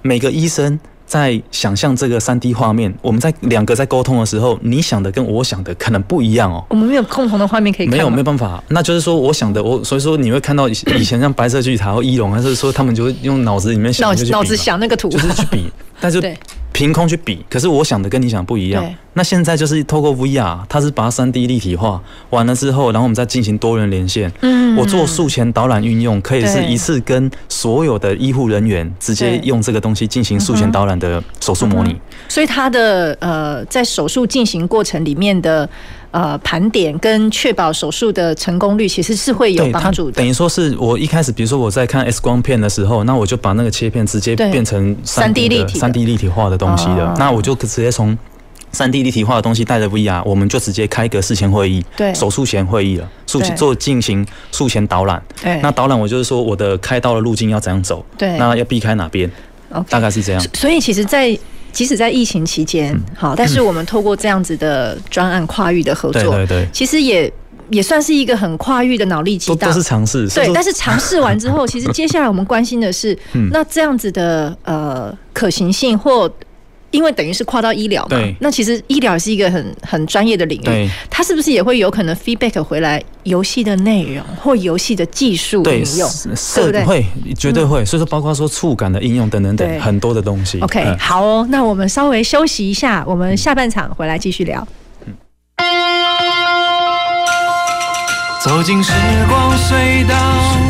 [0.02, 6.64] 每个医生在想象这个三 D 画面，我们在两个在沟通的时候，你想的跟我想的可能不一样哦。
[6.68, 7.96] 我们没有共同的画面可以看。
[7.96, 8.62] 没有，没有办法。
[8.68, 15.68] 那就是说，我想的，我所以说你会看到以前像白色巨塔或医龙，还是说他们就会用脑子里面想，脑子想那个图，就是去比，
[16.00, 16.22] 但是。
[16.78, 18.88] 凭空去比，可是我想的跟你想不一样。
[19.14, 24.32] 那现在就是透过 VR，它是把它三 D 立体化完了之后，然后我们再进行多人连线。
[24.42, 32.00] 嗯，我做术前导览运用，可以是一次跟所有的医护人员直接用这个东西进行术前导览的手术模拟。
[32.28, 35.68] 所以它的呃，在手术进行过程里面的。
[36.10, 40.12] 呃，盘点跟确保手术的成功率，其实是会有帮助的。
[40.12, 47.14] 等于说是我一开始，比如说我在看 X 光片的时候，那我就把那个切片直接变成三 D 立体、三 D 立体化的东西的。
[47.18, 48.16] 那我就直接从
[48.72, 55.22] 三 D 立体化的东西带着 VR，我们就直接开一个事前会议，对，手术前会议了，术前做进行术前导览。
[55.42, 59.30] 对，那导览我就是说我的开刀的路径要怎样走，对，那要避开哪边，
[59.88, 60.42] 大概是这样。
[60.54, 61.38] 所以其实，在
[61.72, 67.32] 即使在疫情期间，好，但是我们透过这样子的专案跨域的合作，对对对，其实也
[67.70, 70.28] 也算是一个很跨域的脑力激荡，都是尝试。
[70.28, 73.16] 对，但是尝试完之后， 其实接下来我们关心的是，
[73.52, 76.30] 那这样子的呃可行性或。
[76.90, 86.10] 因为等于是跨到医疗嘛，那其实医疗是一个很很专业的领域，它是不是也会有可能 feedback 回来游戏的内容或游戏的技术应用，
[86.54, 86.84] 对不对？
[86.84, 87.04] 会，
[87.36, 87.82] 绝对会。
[87.82, 90.58] 嗯、所以说，包括说触感的应用等等等很多的东西。
[90.60, 94.66] OK，嗯、好哦，那我们稍微休息一下，我们下半场回来继续聊。
[98.40, 98.92] 走进时
[99.28, 100.67] 光隧道。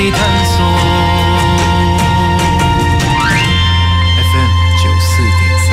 [0.00, 0.64] 你探索
[4.14, 5.70] FM 九四点三。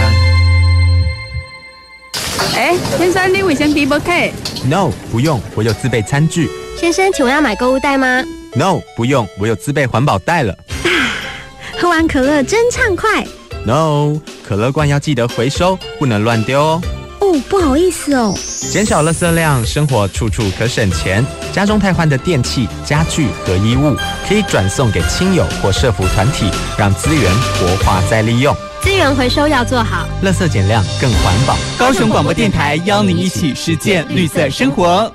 [2.55, 4.31] 哎，哎，先生，你卫生纸不开
[4.67, 6.49] ？No，不用，我有自备餐具。
[6.75, 8.23] 先生，请问要买购物袋吗
[8.55, 10.53] ？No，不用，我有自备环保袋了。
[10.53, 10.89] 啊，
[11.79, 13.23] 喝完可乐真畅快。
[13.63, 16.81] No，可乐罐要记得回收，不能乱丢哦。
[17.25, 18.33] 哦，不好意思哦。
[18.71, 21.25] 减少垃圾量，生活处处可省钱。
[21.51, 23.95] 家中太换的电器、家具和衣物，
[24.27, 28.55] 可以转送给亲友或社服团体，让资源活化再利用。
[28.83, 31.57] 资源回收要做好，垃圾减量更环保。
[31.77, 35.11] 高雄广播电台邀您一起实践绿色生活。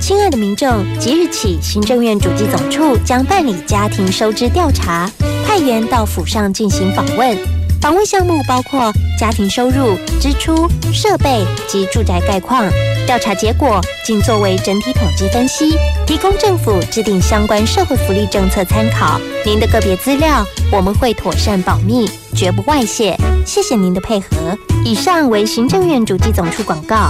[0.00, 5.10] 亲爱的民众，即日起，行政院主计总处将办理家庭收支调查，
[5.46, 7.61] 派员到府上进行访问。
[7.82, 12.64] 访问项目包括家庭收入、支出、设备及住宅概况。
[13.08, 19.20] 调查结果仅作为整体统计分析，提供政府制定相关社会福利政策参考。
[19.44, 23.18] 您的个别资料我们会妥善保密，绝不外泄。
[23.44, 24.56] 谢谢您的配合。
[24.84, 27.08] 以上为行政院主计总处广告。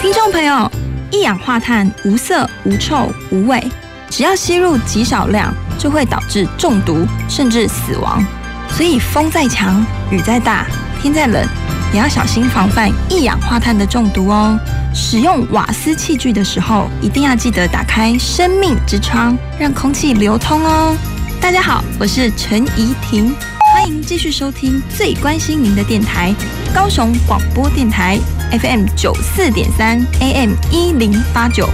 [0.00, 0.70] 听众朋友，
[1.10, 3.62] 一氧化碳无色、无臭、无味，
[4.08, 8.24] 只要吸入极少量，就会导致中毒甚至死亡。
[8.70, 10.66] 所以风再强、雨再大、
[11.00, 11.46] 天再冷，
[11.92, 14.58] 也要小心防范一氧化碳的中毒哦。
[14.94, 20.96] 使用瓦斯器具的时候，一定要记得打开生命之窗，让空气流通哦。
[21.40, 23.34] 大家好，我是陈怡婷。
[23.74, 26.32] 欢迎继续收听最关心您的电台——
[26.72, 28.18] 高雄广播电台
[28.52, 31.68] FM 九四点三 AM 一零八九。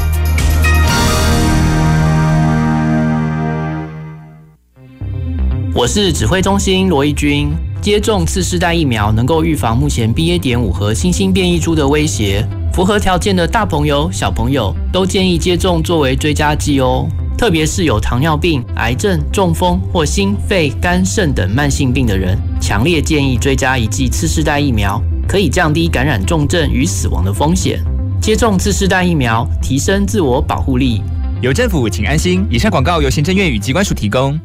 [5.72, 7.48] 我是指挥中心罗一军。
[7.80, 10.38] 接种次世代疫苗能够预防目前 BA.
[10.38, 12.44] 点五和新兴变异株的威胁。
[12.72, 17.08] 符合条件的大朋友、小朋友都建议接种作为追加剂哦。
[17.38, 27.80] 特别是有糖尿病、癌症、中风或心肺肝肾等慢性病的人，强烈建议追加一剂次世代疫苗，可以降低感染重症与死亡的风险。
[28.20, 31.00] 接种次世代疫苗，提升自我保护力。
[31.40, 32.44] 有政府，请安心。
[32.50, 34.38] 以上广告由行政院与机关署提供。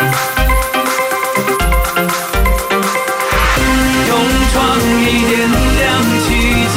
[0.00, 0.06] 用
[4.52, 5.86] 创意点亮
[6.22, 6.26] 奇
[6.72, 6.76] 迹，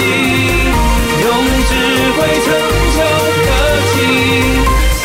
[1.21, 1.27] 用
[1.67, 1.69] 智
[2.17, 2.45] 慧成
[2.95, 2.97] 就
[3.45, 3.47] 科
[3.93, 3.95] 技，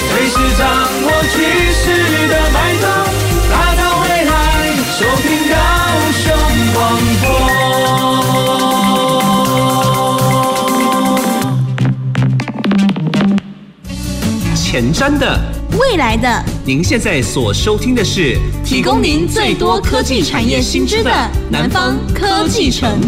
[0.08, 0.64] 随时掌
[1.02, 1.34] 握趋
[1.74, 1.84] 势
[2.28, 2.84] 的脉动，
[3.50, 4.32] 打造未来，
[4.98, 5.54] 收听高
[6.14, 6.24] 雄
[6.72, 6.74] 广
[7.20, 7.24] 播。
[14.54, 15.38] 前瞻的，
[15.78, 16.44] 未来的。
[16.66, 21.10] 您现在所收听的是提供您最多科技产业新知的
[21.48, 22.98] 南方科技城。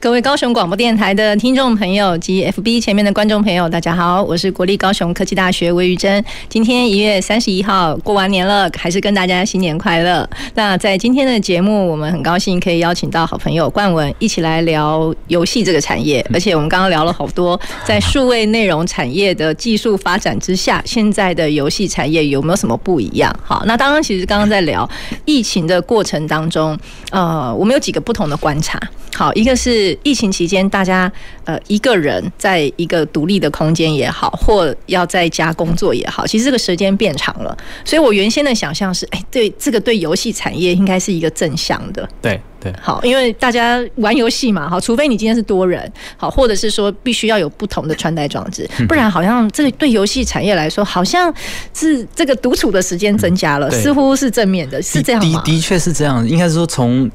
[0.00, 6.24] 各位高雄广播电台的听众朋友及 FB 前面的观众朋友，大家好，我是国立高雄科技大学魏玉珍。
[6.48, 10.28] 今天一月三十一号过完年了，还是跟大家新年快乐。
[10.54, 16.24] 那在今天的节目，我们很高兴可以邀请到好朋友冠文一起来聊游戏这个产业。
[16.32, 23.34] 而且我们刚刚聊了好多，在数位内容产业的技术发展之下，现在的游戏产业有没有什么不一样？
[23.42, 24.88] 好，那刚刚，其实刚刚在聊
[25.24, 26.78] 疫情的过程当中，
[27.10, 28.80] 呃，我们有几个不同的观察。
[29.14, 31.10] 好，一个是疫情期间，大家
[31.44, 37.56] 呃一个人在一个独立的空间也好，或要在家工作也好，其实这个时间变长了。
[37.84, 42.08] 所以我原先的想象是，哎，对这个对游戏产业应该是一个正向的。
[42.20, 42.40] 对。
[42.60, 51.32] 对，好，因为大家玩游戏嘛，好，除非你今天是多人，好，或者是说必须要有不同的穿戴装置，不然好像这个对游戏产业来说，好像
[51.72, 55.42] 是这个独处的时间增加了，似乎是正面的，是这样吗？
[55.44, 57.10] 的的确是这样，应该是说从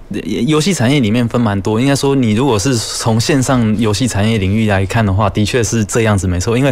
[0.48, 6.72] 游戏产业里面分蛮多，应该说你如果是从线上游戏产业领域来看的话，的确是这样子没错，因为。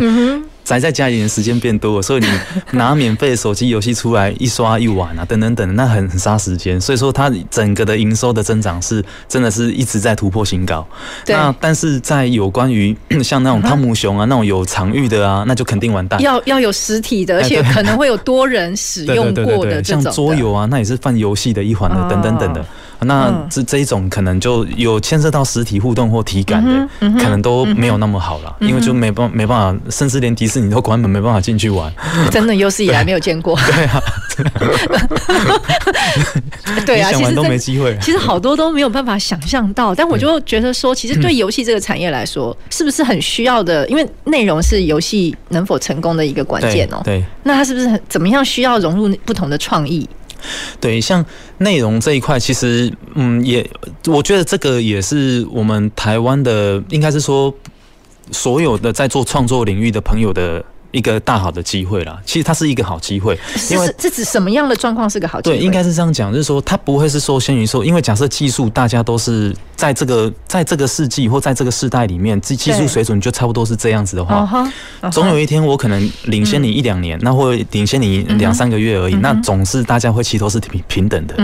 [0.64, 2.28] 宅在家里的时间变多了，所以你
[2.72, 6.80] 拿免费的手机游戏出来一刷一玩啊，等等等，那很很杀时间。
[6.80, 10.86] 所以说它整个的营收的增长是真的是一直在突破新高。
[11.28, 16.22] 那但是在有关于像那种汤姆熊啊，那种有场域的啊，那就肯定完蛋。
[16.22, 20.04] 要要有实体的，而且可能会有多人使用过的 这种。
[20.04, 22.66] 像桌游啊，那也是泛游戏的一环的，等等等的。
[23.02, 26.88] 那这这一种可能就有牵涉到实体互动或体感的，
[27.20, 31.92] 可能都没有那么好了，因为就没办没办法，甚至连迪士尼都关门，没办法进去玩。
[32.30, 33.58] 真的有史以来没有见过。
[33.66, 34.04] 对啊，
[36.86, 37.98] 对啊， 其实都没机会。
[38.02, 43.88] 其实好多都没有办法想象到，但我就觉得说，其实对游戏这个产业来说，是不是很需要的？
[43.88, 47.02] 因为内容是游戏能否成功的一个关键哦。
[47.04, 50.08] 对，那它是不是很怎么样需要融入不同的创意？
[50.80, 51.26] 对，像
[51.60, 53.70] 内容这一块，其实，嗯，也，
[54.08, 57.54] 我觉得这个也是我们台湾的，应该是说，
[58.32, 62.20] 所有的在做创作领域的朋友的一个大好的机会啦。
[62.26, 63.38] 其实它是一个好机会，
[63.70, 65.58] 因为这指什么样的状况是个好机会？
[65.58, 74.70] 对，应该是这样讲，就是说它不会是受限于说，因为假设技术大家都是在这个在这个世纪或在这个世代里面，技技术水准就差不多是这样子的话，
[75.12, 81.36] 总有一天我可能领先你一两年，那或领先你两三个月而已，那总是大家会齐头是平平等的。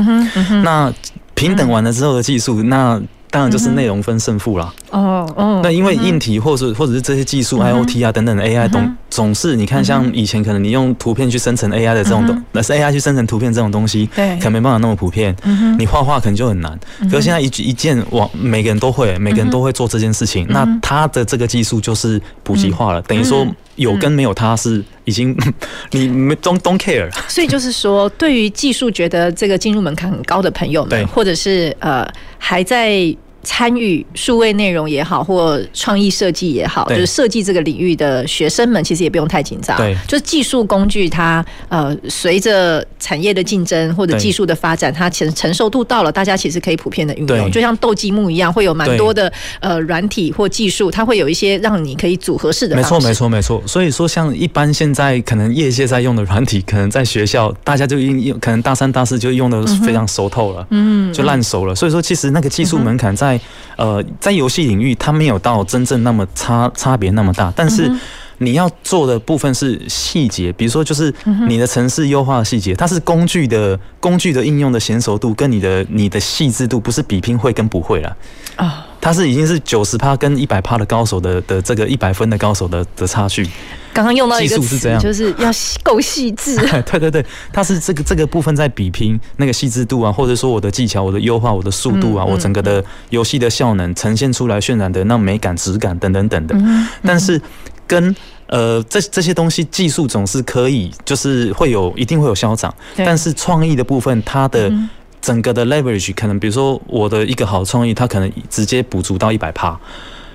[0.63, 0.93] 那
[1.33, 3.01] 平等完了之后的技术，那。
[3.29, 4.73] 当然就是内容分胜负啦。
[4.91, 15.35] 哦哦，那因为硬体或是或者是这些技术，IoT 啊等等的 AI，总总是你看，像以前可能你用图片去生成 AI 的这种东，那是 AI 去生成图片这种东西，对，可能没办法那么普遍。
[15.77, 16.79] 你画画可能就很难。
[17.11, 20.45] 可是现在一一件网，每个人都会，每个人都会做这件事情。
[20.49, 23.45] 那它的这个技术就是普及化了，等于说
[23.77, 25.35] 有跟没有他是已经
[25.91, 27.09] 你没 don't don't care。
[27.27, 32.05] 所以就是说，对于技术觉得这个进入门槛很高的朋友们，或者是呃
[32.37, 33.15] 还在。
[33.49, 39.77] 参与数位内容也好，或创意设计也好，就是设计这个领域的学生们，其实也不用太紧张。
[39.77, 47.49] 对，就是技术工具它呃，随着产业的竞争或者技术的发展，它承承受度到了，大家其实可以普遍的运用。
[47.49, 49.31] 就像斗积木一样，会有蛮多的
[49.61, 52.75] 呃软体或技术，它会有一些让你可以组合式的。
[52.75, 53.63] 没错，没错，没错。
[53.65, 61.73] 所以说，像一般现在可能业界在用的软体，可能在学校大家就应用，可能大三、大四就用的非常熟透了，嗯，就烂熟了。
[61.73, 63.36] 所以说，其实那个技术门槛在。
[63.75, 67.91] 呃，在游戏领域，它没有到真正那么差差别那么大，但是
[68.39, 71.13] 你要做的部分是细节，比如说就是
[71.47, 78.15] 你的城市优化的细节，它是工具的工具的应用的娴熟度跟你的你的细致度，不是比拼会跟不会了
[78.55, 83.47] 啊，它是已经是九十趴跟一百趴的高手的的这个一百分的高手的的差距。
[83.93, 85.49] 刚刚用到一个词，就是要
[85.81, 86.55] 够细致。
[86.85, 96.87] 对对对，它是这个这个部分在比拼那个细致度啊，或者说我的技巧、我的优化、我的速度啊，我整个的游戏的效能呈现出来渲染的那美感、质感等等等等的。
[97.01, 97.41] 但是
[97.87, 98.15] 跟
[98.47, 104.71] 呃这这些东西技术总是可以，就是会有一定会有消长，但是创意的部分，它的
[105.21, 109.79] 整个的 leverage 可能，比如说我的一个好创意，它可能直接补足到一百趴。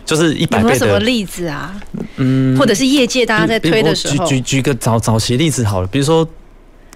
[0.04, 0.74] 就是一百倍的。
[0.74, 1.72] 有什么例子啊？
[2.16, 6.26] 嗯，或者是业界大家在推的时候，举举举个早早期例子好了，比如说。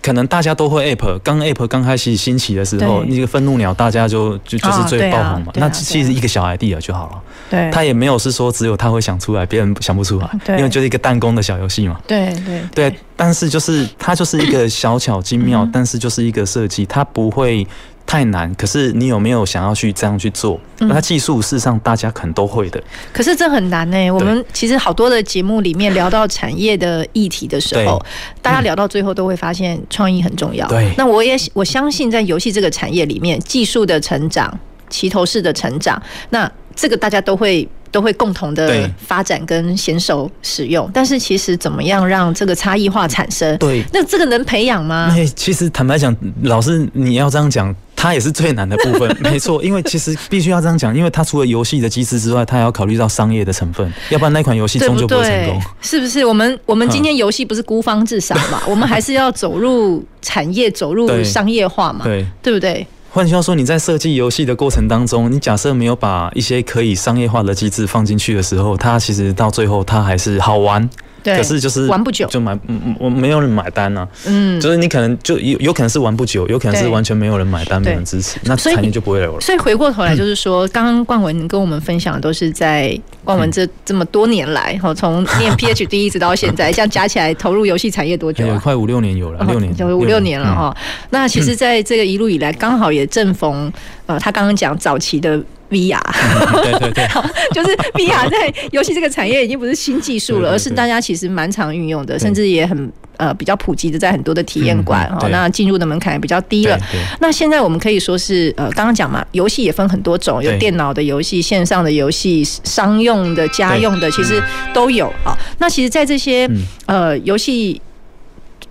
[0.06, 5.52] 可能大家都会 App，刚 App 刚开始兴起的时候，那个愤怒鸟大家就就就是最爆红嘛。
[5.56, 7.22] 那其实一个小 idea 就好了。
[7.50, 10.30] 对，他也没有是说只有他会想出来，别人想不出来。
[10.56, 12.00] 因为就是一个弹弓的小游戏嘛。
[12.06, 12.94] 对对对。
[13.16, 17.66] 但是就是它就是一个小巧精妙，但是就是一个设计，它不会
[18.06, 18.54] 太难。
[18.54, 20.60] 可是你有没有想要去这样去做？
[20.78, 22.82] 那技术事实上大家可能都会的。
[23.12, 24.10] 可是这很难呢。
[24.10, 28.00] 我们其实好多的节目里面聊到产业的议题的时候，
[28.40, 29.66] 大家聊到最后都会发现。
[29.90, 30.68] 创意很重要。
[30.68, 34.52] 对，那我也我相信，在游戏这个产业里面，技术的成长、
[34.90, 36.00] 齐头式的成长，
[36.30, 40.90] 那这个大家都会都会共同的发展跟娴熟使用。
[40.92, 43.56] 但是，其实怎么样让这个差异化产生？
[43.56, 45.10] 对，那这个能培养吗？
[45.16, 47.74] 那其实坦白讲，老师你要这样讲。
[48.06, 56.24] 它也是最难的部分， 没错，因为其实必须要这样讲，因为它除了游戏的机制之外，它还要考虑到商业的成分，要不然那款游戏终究不会成功，是不是？
[56.24, 62.86] 我们我们今天游戏不是孤芳自赏嘛，我们还是要走入产业，走入商业化嘛，对，对不对？
[63.10, 70.88] 换句话说，你在设计游戏的过程当中，你假设没有把一些可以商业化的机制放进去的时候，它其实到最后它还是好玩。
[71.34, 72.56] 可是就是玩不久，就买，
[72.98, 74.06] 我没有人买单呢。
[74.26, 79.40] 嗯，就是你可能就有有可能是玩不久，有可能是完全没有人买单，没人支持，那产业就不会有了。
[79.40, 88.46] 所以回过头来就是说，刚刚冠文跟我们分享的都是在冠文这这么多年来，哈，从念 PhD 一直到现在，这样加起来投入游戏产业多久？
[88.46, 90.76] 有快五六年有了，六年有五六年了哈。
[91.10, 93.72] 那其实在这个一路以来，刚好也正逢
[94.06, 95.42] 呃，他刚刚讲早期的。
[95.70, 96.00] VR，
[96.62, 97.08] 对对对，
[97.52, 106.78] 就是 VR 在游戏这个产业已经不是新技术了，而是大家其实蛮常运用的，甚至也很呃比较普及的，在很多的体验馆哈，那进入的门槛也比较低了。
[107.20, 114.42] 那现在我们可以说是呃，刚刚讲嘛，游戏也分很多种，有电脑的游戏、线上的游戏、商用的、家用的，其实
[114.72, 115.08] 都有。
[115.24, 115.36] 啊。
[115.58, 116.48] 那其实，在这些
[116.86, 117.80] 呃游戏。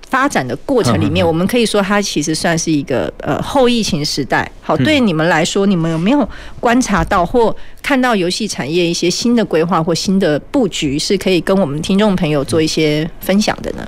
[0.09, 4.49] 发展的过程里面，我们可以说它其实算是一个呃后疫情时代。
[4.61, 6.29] 好，对你们来说，你们有没有
[6.59, 13.87] 观察到或看到游戏产业一些新的规划或新的布局，是可以跟我们听众朋友做一些分享的呢？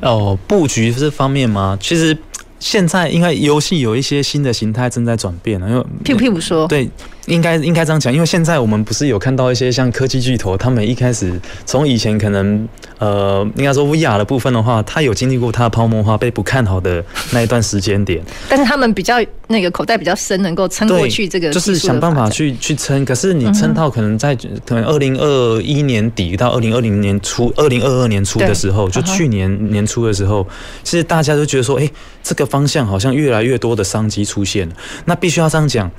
[0.00, 1.76] 哦，布局这方面吗？
[1.80, 2.16] 其实
[2.58, 6.88] 现在应该游戏有一些新的形态正在转变了，因为譬如譬如说，对。
[7.26, 12.68] 应该应该这样讲，因为现在我们不是有看到一些像科技巨头，他们一开始从以前可能
[12.98, 19.16] 呃，应该说 VR 的部分的话，他有经历过它的泡沫化被不看好的那一段时间点，但是他们比较
[19.48, 23.04] 那个口袋比较深，能够撑过去这个，就是想办法去去撑。
[23.04, 24.34] 可是你撑到可能在
[24.66, 30.46] 可能二零二一年底到二零二零年初，二零二二年初的时候，就去年年初的时候，
[30.82, 31.88] 其实大家都觉得说，哎、
[32.22, 34.74] 这个方向好像越来越多的商机出现了。
[35.04, 35.90] 那必须要这样讲，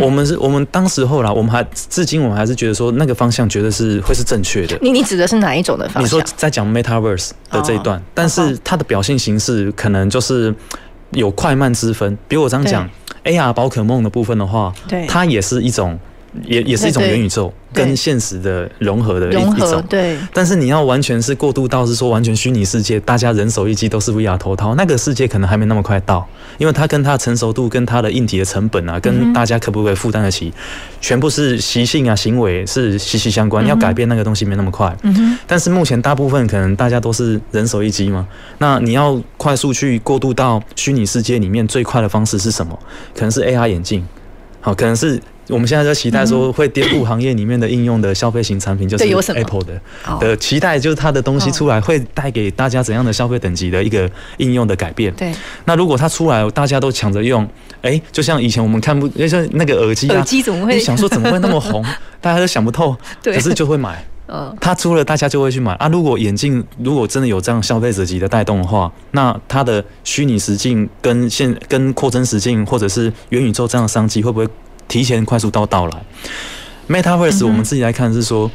[0.00, 0.66] 我们是我们。
[0.70, 4.78] 当时候啦，我们还至今我们还是觉得说那个方向绝对是会是正确的。
[4.80, 6.02] 你你指的是哪一种的方向？
[6.04, 10.54] 你说在讲 Metaverse 的这一段，哦、但是它的表现形式可能就是
[11.10, 12.16] 有快慢之分。
[12.28, 12.88] 比如我这样讲
[13.24, 15.98] ，AR 宝可梦的部分的话，对，它也是一种。
[16.46, 20.18] 也也是一种元宇宙跟现实的融合的一一种，对。
[20.32, 26.26] 但是你要完全是过渡到是说完全虚拟世界，大家人手一机都是 VR 头套，那个世界可能还没那么快到，
[26.58, 30.52] 因为它跟它成熟度、跟它的硬体的成本啊，跟大家可不可以负担得起，
[31.00, 33.66] 全部是习性啊、行为是息息相关。
[33.66, 34.94] 要改变那个东西没那么快。
[35.02, 35.38] 嗯。
[35.46, 38.26] 但是目前大部分可能大家都是人手一机嘛，
[38.58, 42.78] 那你要快速去过渡到虚拟世界里面，最快的方式是什么？
[43.14, 44.06] 可能是 AR 眼镜，
[44.60, 45.20] 好，可能是。
[45.48, 49.80] 我们现在在期待说会颠覆行业里面的应用的消费型产品，就是 Apple 的
[50.20, 55.12] 的期待，就是它的东西出来会带给大家怎样的消费等级的一个应用的改变。
[55.14, 55.32] 对。
[55.64, 57.46] 那如果它出来，大家都抢着用，
[57.82, 60.74] 哎，就像以前我们看不，就像那个耳机啊，耳机怎么会？
[60.74, 61.84] 你想说怎么会那么红？
[62.20, 64.04] 大家都想不透，可是就会买。
[64.28, 64.56] 嗯。
[64.60, 65.88] 它出了，大家就会去买啊。
[65.88, 74.46] 如果眼镜如果真的有这样消费者级的带动的话，那它的虚拟实境跟现跟扩增实境或者是元宇宙这样的商机会不会？
[74.92, 76.04] 提前快速到到来
[76.86, 78.50] ，Metaverse 我们自己来看是说，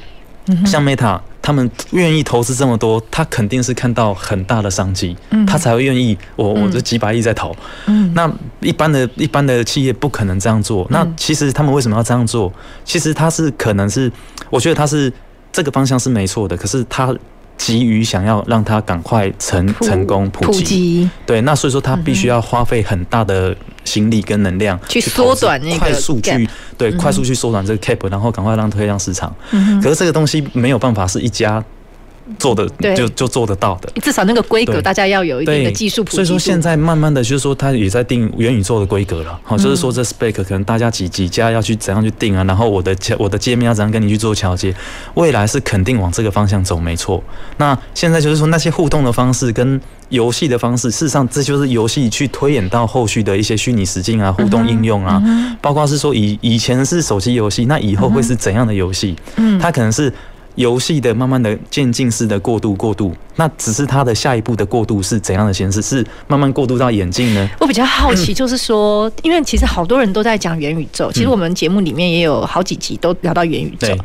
[0.67, 5.17] 像 Meta 他们愿意投资这么多，他肯定是看到很大的商机，
[5.47, 7.55] 他才会愿意我我这几百亿在投。
[8.13, 10.85] 那一般的一般的企业不可能这样做。
[10.91, 12.53] 那其实他们为什么要这样做？
[12.85, 14.11] 其实他是可能是，
[14.51, 15.11] 我觉得他是
[15.51, 17.11] 这个方向是没错的，可是他。
[17.57, 29.35] 急于想要让它赶快成成功普及，对，那所以说他必须要花费很大的心力跟能量去缩短那个快速去对快速去缩短这个 cap，然后赶快让推向市场。
[29.81, 31.63] 可是这个东西没有办法是一家。
[32.37, 36.15] 做的就就做得到的，至少那个规格大家要有一定的技术普及。
[36.17, 39.39] 所以说现在慢慢的就是说，它也在定元宇宙的规格了。
[39.43, 44.75] 好，就是说这 spec 可能大家几几家要去怎样去定啊，然后我的我的界面要怎样跟你去做桥接，
[45.15, 47.23] 未来是肯定往这个方向走，没错。
[47.57, 55.21] 那现在就是说那些互动的方式跟游戏的方式，事实上这就是游戏去推演到后续的一些虚拟实境啊、互动应用啊，
[55.61, 59.15] 包括是说以以前是手机游戏，那以后会是怎样的游戏？
[59.37, 60.11] 嗯，它可能是。
[60.57, 65.83] 游戏的慢慢的渐进式的过渡过渡，那只是它的下一步的过渡是怎样的形式？
[65.83, 67.47] 是慢慢过渡到眼镜呢？
[67.59, 73.95] 我比较好奇，就是说，因为其实好多人都在讲元宇宙，其实我们节目里面也有好几集都聊到元宇宙。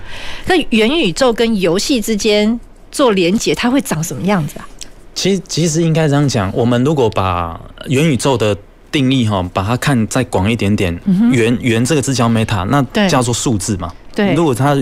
[0.45, 4.69] 那元宇宙跟游戏之间做连接，它会长什么样子啊？
[5.15, 8.55] 其实其实应该这样讲，我们如果把元宇宙的
[8.91, 11.01] 定义哈，把它看再广一点点，
[11.33, 13.91] 元元这个字叫 meta，那叫做数字嘛。
[14.15, 14.77] 对，如果它。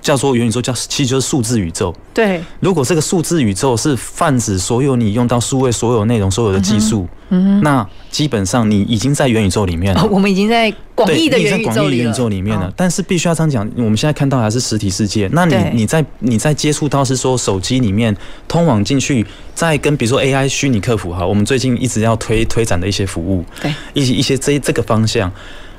[0.00, 1.94] 叫做元宇宙，叫其实就是数字宇宙。
[2.14, 10.06] 对，如果这个数字宇宙是泛指所有你用到数位所有内容、所有的技术，嗯，那基本上你已经在元宇宙里面了。
[10.10, 11.66] 我们已经在广义的元宇
[12.12, 12.72] 宙里面了。
[12.76, 15.28] 但是必须要这样讲，我们现在看到还是实体世界。
[15.32, 18.16] 那你你在你在接触到是说手机里面
[18.48, 25.30] 通往进去，再跟比如说 AI 虚拟客服哈，我们最近一直要推推展的一些服务，对，一些一些这这个方向。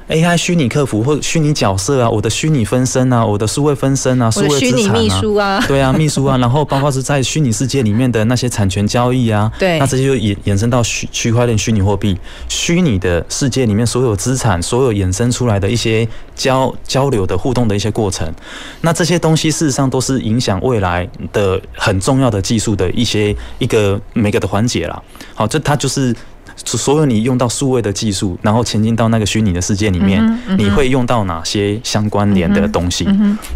[0.10, 18.34] AI 虚拟客服或虚拟角色啊，我的虚拟分身啊，我的数位分身啊，数位资产啊，秘书啊，对啊，秘书啊，然后包括是在虚拟世界里面的那些产权交易啊，对，那这些就衍衍生到虚区块链虚拟货币，虚拟的世界里面所有资产，所有衍生出来的一些交交流的互动的一些过程，
[18.80, 25.04] 那这些东西事实上都是影响未来的很重要的技术的一些一个每个的环节啦。
[25.36, 26.16] 好，这它就是。
[26.76, 33.08] 所有你用到数位的技术，然后前进到那个虚拟的世界里面，嗯嗯、你会用到哪些相关联的东西？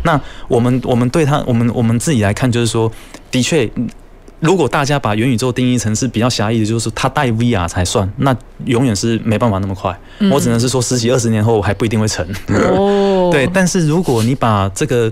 [0.03, 2.89] 那我们我们对它，我们我们自己来看，就是说，
[3.31, 3.69] 的确，
[4.39, 8.35] 如果大家把元宇宙定义成是比较狭义的，就是它带 VR 才算，那
[8.65, 9.99] 永远是没办法那么快。
[10.19, 12.25] 嗯、我只能是说，十几二十年后还不一定会成。
[12.47, 13.47] 哦， 对。
[13.53, 15.11] 但是如果你把这个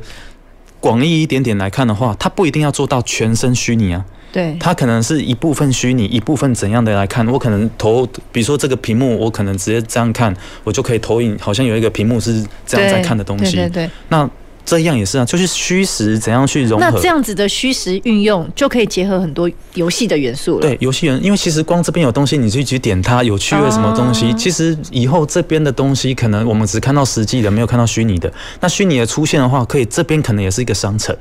[0.80, 4.06] 广义一点点来看的话，它不一定要做到全身虚拟啊。
[4.32, 7.28] 对，它可能是一部分虚拟，一部分怎样的来看？
[7.28, 13.56] 我可能投，比如说这个屏幕，我可能直接这样看，我就可以投影，好像有一个屏幕是这样在看的东西。
[13.56, 13.90] 对对对。
[14.10, 14.30] 那
[14.66, 16.86] 这样也是啊，就是虚实怎样去融合。
[16.86, 20.62] 那这样子的虚实运用就可以结合很多游戏的元素了。
[20.62, 28.32] 对，游戏元，因为其实光这边有东西，你去去点它，有趣味什么东西，哦、其实以后这边的东西可能我们只看到实际的，没有看到虚拟的。
[28.60, 31.18] 那虚拟的出现的话，可以这边可能也是一个商城。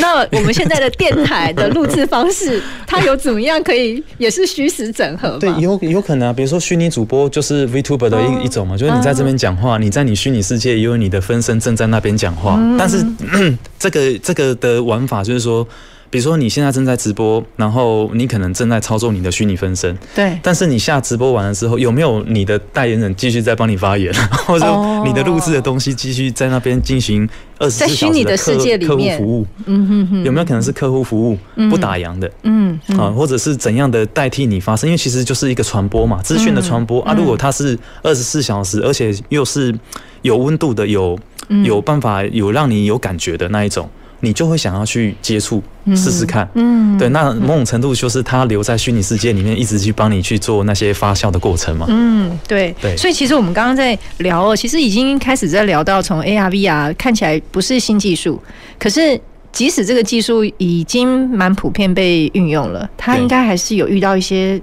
[0.00, 5.38] 那我们现在的电台的录制方式，它有怎么样可以也是虚实整合？
[5.38, 6.32] 对，有有可能啊。
[6.32, 13.04] 比如说虚拟主播就是 VTuber 的一、哦、一种嘛，就是你在这边讲话，你在你虚拟世界也有你的分身正在那边讲话，嗯、但是
[13.78, 15.66] 这个这个的玩法就是说。
[16.14, 20.38] 比如说你现在正在直播，然后你可能正在操作你的虚拟分身，对。
[20.44, 24.14] 但是你下直播完了之后，有没有你的代言人继续在帮你发言，
[24.46, 24.64] 或者
[25.04, 29.46] 你的录制的东西继续在那边进行二十四小时的客客户服务？
[29.66, 30.24] 嗯哼哼。
[30.24, 31.36] 有没有可能是客户服务
[31.68, 32.30] 不打烊的？
[32.44, 34.88] 嗯啊，或者是怎样的代替你发声？
[34.88, 37.12] 因为其实就是一个传播嘛，资讯的传播啊。
[37.18, 39.74] 如果它是二十四小时，而且又是
[40.22, 41.18] 有温度的，有
[41.64, 43.90] 有办法有让你有感觉的那一种。
[44.24, 58.40] 你就会想要去接触试试看，嗯，对，那某种程度就是他留在虚拟世界里面，一直去帮你去做那些发酵的过程嘛，嗯，对，对，所以其实我们刚刚在聊哦，其实已经开始在聊到从 AR、VR 看起来不是新技术，
[58.78, 59.20] 可是
[59.52, 64.60] 即使这个技术已经蛮普遍被运用了，它应该还是有遇到一些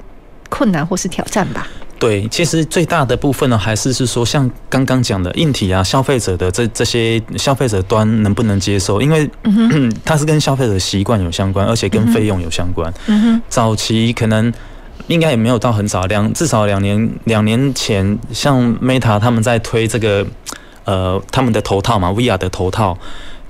[0.49, 1.67] 困难或是挑战吧。
[2.01, 8.99] 对，其实最大的部分呢，还是是说像刚刚讲的硬体啊，消费者的这这些消费者端能不能接受？
[8.99, 9.29] 因为
[10.03, 12.91] 它是跟消费者习惯有相关，而且跟费用有相关。
[13.47, 14.51] 早期可能
[15.05, 20.25] 应该也没有到很早，两至少两年两年前，像 Meta 他们在推这个
[20.85, 22.97] 呃他们的头套嘛，VR 的头套。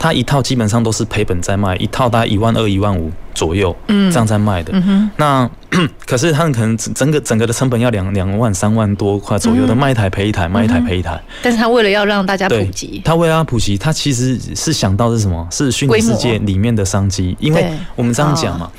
[0.02, 4.74] 它一套基本上都是赔本在卖，一套大概一万二、一万五左右，嗯，这样在卖的。
[4.74, 5.47] 嗯、那
[6.08, 11.22] 可是他们可能整个整个的成本要两两万、三万多块左右的，卖一台赔一台，卖一台赔一台。
[11.43, 15.47] 但是他为了要让大家普及，他为了要普及，他其实是想到是什么？
[15.52, 17.38] 是虚拟世界里面的商机。
[17.39, 18.72] 因为我们这样讲嘛，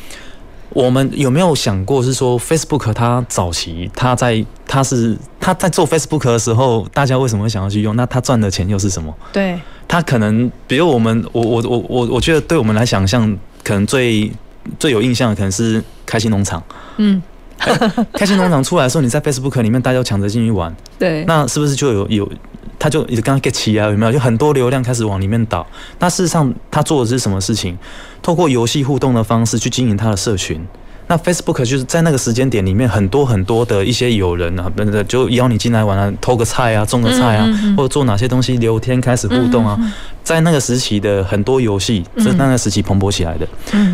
[0.74, 7.94] 我们有没有想过是说，Facebook 它早期它在它是它在做 Facebook 的时候，大家为什么会想要去用？
[7.96, 9.14] 那它赚的钱又是什么？
[9.32, 9.58] 对。
[9.88, 14.32] 它可能，比如我们，我我我我我觉得，对我们来想象，可能最
[14.78, 16.62] 最有印象的，可能是开心农场。
[16.96, 17.22] 嗯，
[18.14, 20.74] 开心农场出来的时候，你在 Facebook 里面，大家都抢着进去玩。
[20.98, 21.24] 对。
[21.24, 22.30] 那是不是就有有，
[22.78, 23.88] 他就刚刚 get 起啊？
[23.88, 24.12] 有没有？
[24.12, 25.66] 就很多流量开始往里面倒。
[25.98, 27.76] 那事实上，他做的是什么事情？
[28.20, 30.60] 透过游戏互动的方式去经营他的社群。
[31.08, 34.70] 那 Facebook 就是在那个时间点里面，很多很多的一些友人啊，
[35.06, 37.46] 就邀你进来玩啊，偷个菜啊，种个菜啊，
[37.76, 39.78] 或者做哪些东西聊天开始互动啊，
[40.22, 43.46] 在那个时期的很多游戏是那个时期蓬勃起来的。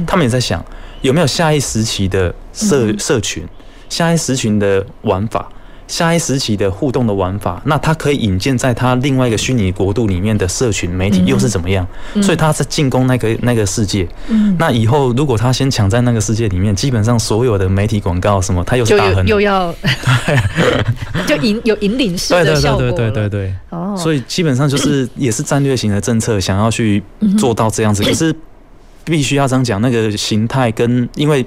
[0.06, 0.64] 他们也在想
[1.02, 3.46] 有没有下一时期的社社群，
[3.88, 5.48] 下一时群的玩法。
[5.86, 11.86] 下一时期的互动的玩法，那它可以引荐在它另外一个虚拟国度里面的社群媒体又是怎么样？
[12.12, 14.06] 嗯、所以它在进攻那个那个世界。
[14.28, 19.74] 嗯、那以后如果他先抢在那个世界里面，基本上所有的媒体广告什么，它又是大亨，又要
[21.26, 22.82] 就引有引领式的效果。
[22.82, 23.54] 对对对对对对。
[23.70, 23.96] 哦。
[23.96, 27.02] 所以基本上就是也是战略型的政策，想要去
[27.38, 28.30] 做到这样子， 可是
[29.08, 31.44] 必须要这样讲，那个形态跟因为。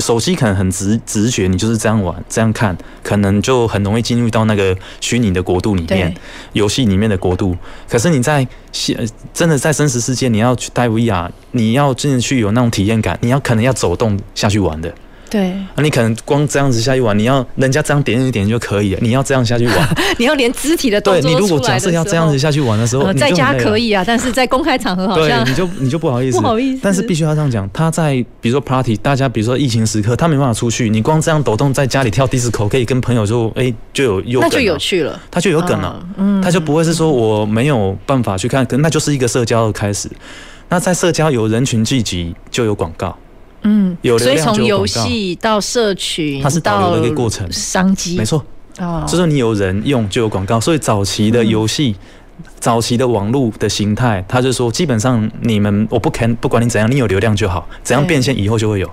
[0.00, 6.12] 手机可能很直直觉，你就是这样玩，这样看，可能就很容易进入到那个虚拟的国度里面，
[6.52, 7.56] 游戏里面的国度。
[7.88, 8.98] 可是你在现
[9.32, 14.92] 真的在真实世界，你要去戴 VR，你要真的去有那种体验感，你要可能要走动下去玩的。
[15.30, 26.80] 对，那你可能光这样子下去玩，你要人家这样点一点就可以了，你要这样下去玩， 你要连肢体的动作对，你如果假设要这样子下去玩的时候，呃、在家可以啊，但是在公开场合好像对，你就你就不好意思，不好意思。
[26.82, 40.08] 但是必须要这样讲，他在比如说 party，大家比如说疫情时刻，他没办法出去，你光这样抖动在家里跳 disco，可以跟朋友就哎、欸、就有有，那就有趣了，他就有梗了，嗯，他就不会是说我没有办法去看，那就是一个社交的开始。
[40.70, 43.16] 那在社交有人群聚集就有广告。
[43.62, 48.16] 嗯，有所以从游戏到社群，它是导流的一个过程，商机。
[48.16, 48.44] 没错。
[48.78, 51.96] 哦，就是你有人用就有广告，所以早期的游戏。
[52.38, 58.90] 嗯早期的网络的形态，他就说基本上你们我不肯，不管你怎样，你有流量就好，怎样变现以后就会有。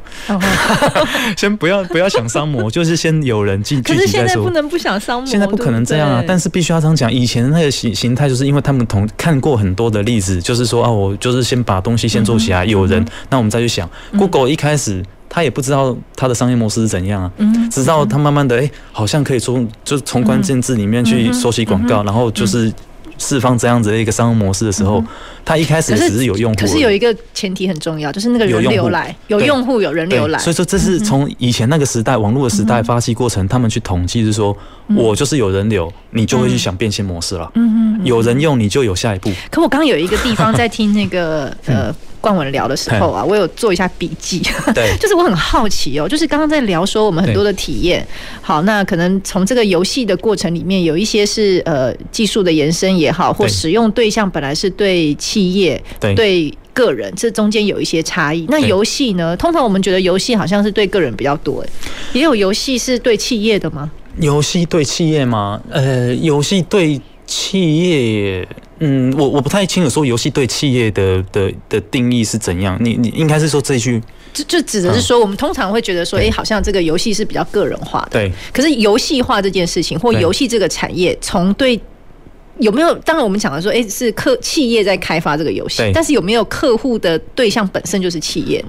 [1.35, 3.93] 先不要不要想商模， 就是先有人进去。
[3.93, 6.23] 可是现在不能不想商模，现在不可能这样啊！
[6.27, 13.89] 但是必须要这样讲，以前那个形形态，就是因为他们同看过很多的例子，就是说啊，我就是先把东西先做起来，有人，那我们再去想。
[14.17, 17.31] Google 一开始他也不知道他的商业模式是怎样啊，
[17.71, 22.71] 直到他慢慢的哎，好像可以从就从关键字里面去收集广告，然后就是。
[23.17, 25.03] 释放这样子的一个商业模式的时候，
[25.43, 30.39] 他一开始只是有用户，可是有一个前提很重要，就是那个人流来，有用户有人流来。
[30.39, 34.55] 所以说这是从以前那个时代，网络的时代发起过程，他们去统计是说，
[34.95, 37.51] 我就是有人流，你就会去想变现模式了。
[37.55, 39.31] 嗯嗯，有人用你就有下一步。
[39.49, 41.95] 可我刚刚有一个地方在听那个 呃。
[42.25, 44.41] 冠文聊的时候啊，我有做一下笔记，
[44.73, 48.03] 对， 就是我很好奇哦，就是刚刚在聊说我们很多的体验，
[48.41, 58.43] 好，那可能从这个游戏的过程里面，有一些是呃技术的延伸也好，或使用对象本来是对企业、对，对个人，这中间有一些差异。
[58.49, 61.63] 那游戏呢，通常我们觉得游戏好像是对个人比较多，
[62.13, 63.91] 也有游戏是对企业的吗？
[64.19, 65.61] 游戏对企业吗？
[65.69, 68.47] 呃，游戏对企业。
[68.79, 72.77] 嗯，我我不太清楚说游戏对企业的的的定义是怎样。
[72.81, 74.01] 你你应该是说这一句，
[74.33, 78.19] 就就指的是说，我们通常会觉得说，哎、欸，好像这个游戏是比较个人化的。
[78.19, 78.31] 对。
[78.51, 81.79] 可是游戏化这件事情，或游戏这个产业，从对
[82.59, 82.93] 有没有？
[82.95, 88.63] 当然我们讲的说，哎、欸，是客企业在开发这个游戏，但是有没有客户的对象本身就是企业？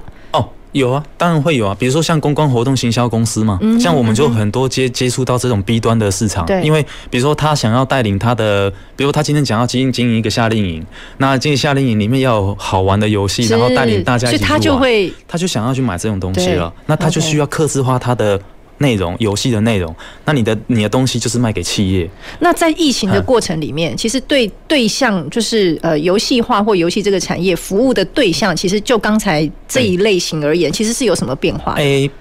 [0.73, 1.75] 有啊，当然会有啊。
[1.79, 6.45] 比如说像公关活动行销公司嘛，像我们就很多接接触到这种 B 端的市场。
[6.45, 6.61] 对。
[6.61, 10.85] 因为比如说他想要带领他的，比如他今天想要经营经营一个夏令营，
[11.17, 16.73] 那经营夏令营里面要有好玩的游戏，然后带领大家一起去玩，他就会他就想要去买这种东西了。
[16.85, 18.39] 那他就需要客制化他的。
[18.79, 22.09] 内容游戏的内容，那你的你的东西就是卖给企业。
[22.39, 31.73] 那在疫情的过程里面，嗯、其实对对象就是呃游戏化或游戏这个产业服务的对象，其实就刚才这一类型而言，其实是有什么变化？
[31.73, 32.11] 诶、欸，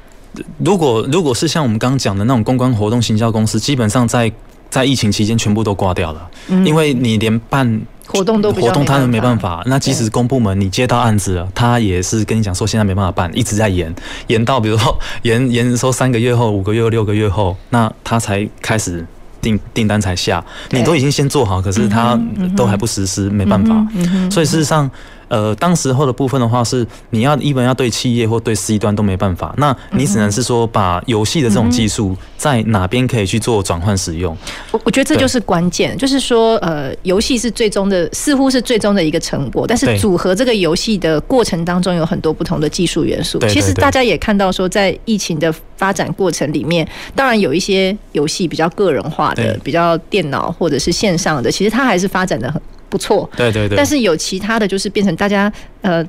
[0.59, 4.32] 如果如果是像我们刚刚讲的那种公关活动行销公司，基本上在
[4.70, 7.80] 在疫情期间全部都挂掉了，嗯、因为你连办。
[8.16, 9.62] 活动都活动，他们没办法。
[9.66, 13.94] 那即使公部门你接到案子了，他也是跟你讲说现在没办法办，一直在延，
[14.26, 19.04] 延到比如说 延延说三个月后、五个月、六个月后，那他才开始
[19.40, 20.44] 订订单才下。
[20.70, 22.18] 你都已经先做好，可是他
[22.56, 23.86] 都还不实施，没办法。
[24.30, 24.90] 所以事实上。
[25.29, 34.37] 呃，当时候的部分的话是，你要一般要对企业或对 C 端都没办法，那你只能是说把游戏的这种技术在哪边可以去做转换使用。
[34.70, 43.39] 我我觉得这就是关键，就是说，呃，游戏是最终的，似乎是最终的一个成果，但是组合这个游戏的过程当中有很多不同的技术元素。
[43.49, 52.62] 其实大家也看到说，在疫情的发展过程里面，当然有一些游戏比较个人化的，比较电脑或者是线上的，其实它还是发展的很。
[52.89, 56.05] 不错，对对对，但是有其他的就是变成大家呃。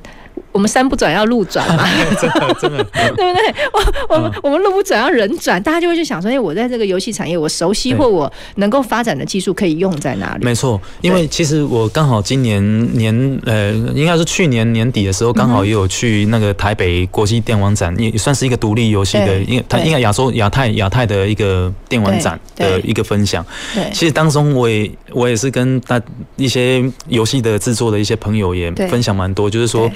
[0.52, 1.84] 我们山不转要路转嘛，
[2.20, 3.54] 真 的真的， 对不对？
[3.72, 10.44] 我我们我们路不转要人转，大家就会去想说，哎，我在这个游戏产业，我熟悉或我能够发展的技术可以用在哪里？
[10.44, 23.44] 没错，因为其实我刚好今年年呃，应该是去年年底的时候，刚好也有去那个台北国际电玩展，也算是一个独立游戏的，因为它应该亚洲亚太亚太的一个电玩展的一个分享。
[23.74, 26.00] 对，其实当中我也我也是跟大
[26.36, 29.90] 一些游戏的制作的一些朋友也分享蛮多，就是说。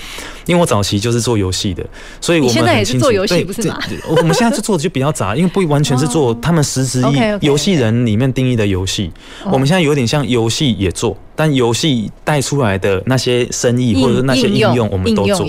[0.47, 1.87] 因为我早期就是做游戏的，
[2.21, 3.79] 所以我们很清楚，你现在也是做游戏不是吗？
[4.09, 9.13] 我们现在就做的就比较杂，因为不完全是做 他们实质意游戏人里面定义的游戏。
[9.45, 15.47] 我们现在有点像游戏也做，但游戏带出来的那些生意或者那些应用，我们都做。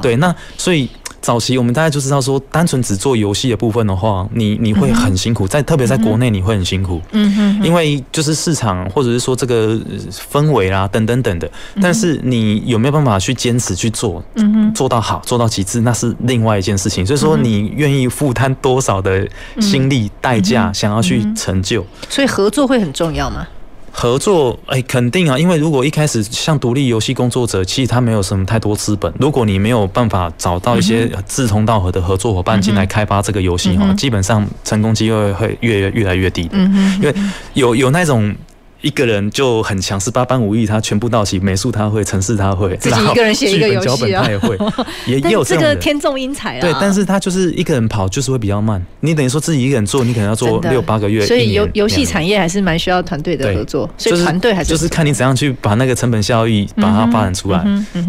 [0.00, 0.88] 对，那所以。
[1.22, 9.78] 早期我们大家就知道说，单纯只做游戏的部分的话，你你会很辛苦，在特别在国内你会很辛苦，嗯哼，因为就是市场或者是说这个
[10.10, 11.48] 氛围啦等等等的，
[11.80, 17.06] 但是你有没有办法去坚持去做，嗯哼，做到好做到极致，那是另外一件事情。
[17.06, 19.26] 所以说你愿意负担多少的
[19.60, 23.46] 心力代价，想要去成就，所以合作会很重要吗？
[23.92, 29.12] 合作，哎、欸，肯定啊，因为如果一开始像独立游戏工作者，其实他没有什么太多资本。
[29.20, 36.56] 如果你没有办法找到一些志同道合的合作伙伴进来开发这个游戏哈，基本上成功机会会越越来越低的。
[36.56, 37.14] 因为
[37.52, 38.34] 有有那种。
[38.82, 44.58] 一个人就很强，十八般武艺他全部到齐，美术他会，城市他会，自己一个人写一个游戏他也会，
[45.06, 46.60] 也也有这个天纵英才啊。
[46.60, 48.84] 对，但是他就是一个人跑，就是会比较慢。
[49.00, 51.24] 你等于说自己一个人做，你可能要做六八个月。
[51.24, 57.64] 所以游游戏产业还是蛮需要团队的合作，所以团队还是就是看你怎样去把那个成本效益把它发展出来。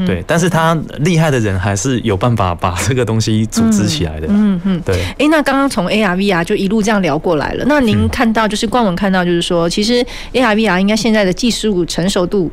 [0.05, 4.27] 对，但是他厉害的人还是有办法把这个东西组织起来的。
[4.29, 5.03] 嗯嗯，对。
[5.19, 7.63] 哎，那刚刚从 AR VR 就一路这样聊过来了。
[7.67, 10.03] 那您看到就是冠文看到就是说，其实
[10.33, 11.33] AR VR 应该现在的。
[11.43, 12.49] 技术成熟度，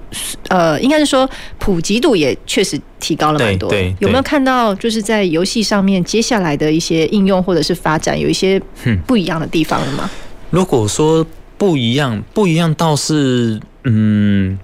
[0.48, 3.72] 呃，应该是说普及度也确实提高了蛮多。
[4.00, 8.60] 有没有看到就是在游戏上面接下来的一些应用或者是发展有一些
[9.06, 10.10] 不一样的地方了吗？
[10.50, 11.24] 如果说
[11.56, 14.58] 不一样，不一样倒是嗯，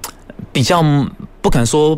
[0.50, 0.82] 比较
[1.40, 1.96] 不敢说。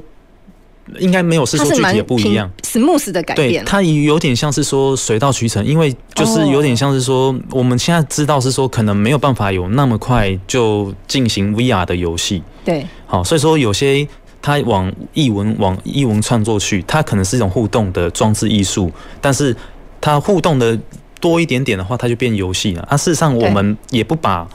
[0.99, 14.07] 应该没有是说具体的不一样，smooth 的改变，对，它有点像是说水到渠成，因为就是有点像是说我们现在知道是说可能没有办法有那么快就进行 VR 的游戏，对，好，所以说有些
[14.41, 19.55] 它往译文往译文创作去，它可能是一种互动的装置艺术，但是
[20.01, 20.79] 它互动的
[21.21, 22.83] 多一点点的话，它就变游戏了。
[22.89, 24.49] 啊，事实上我们也不把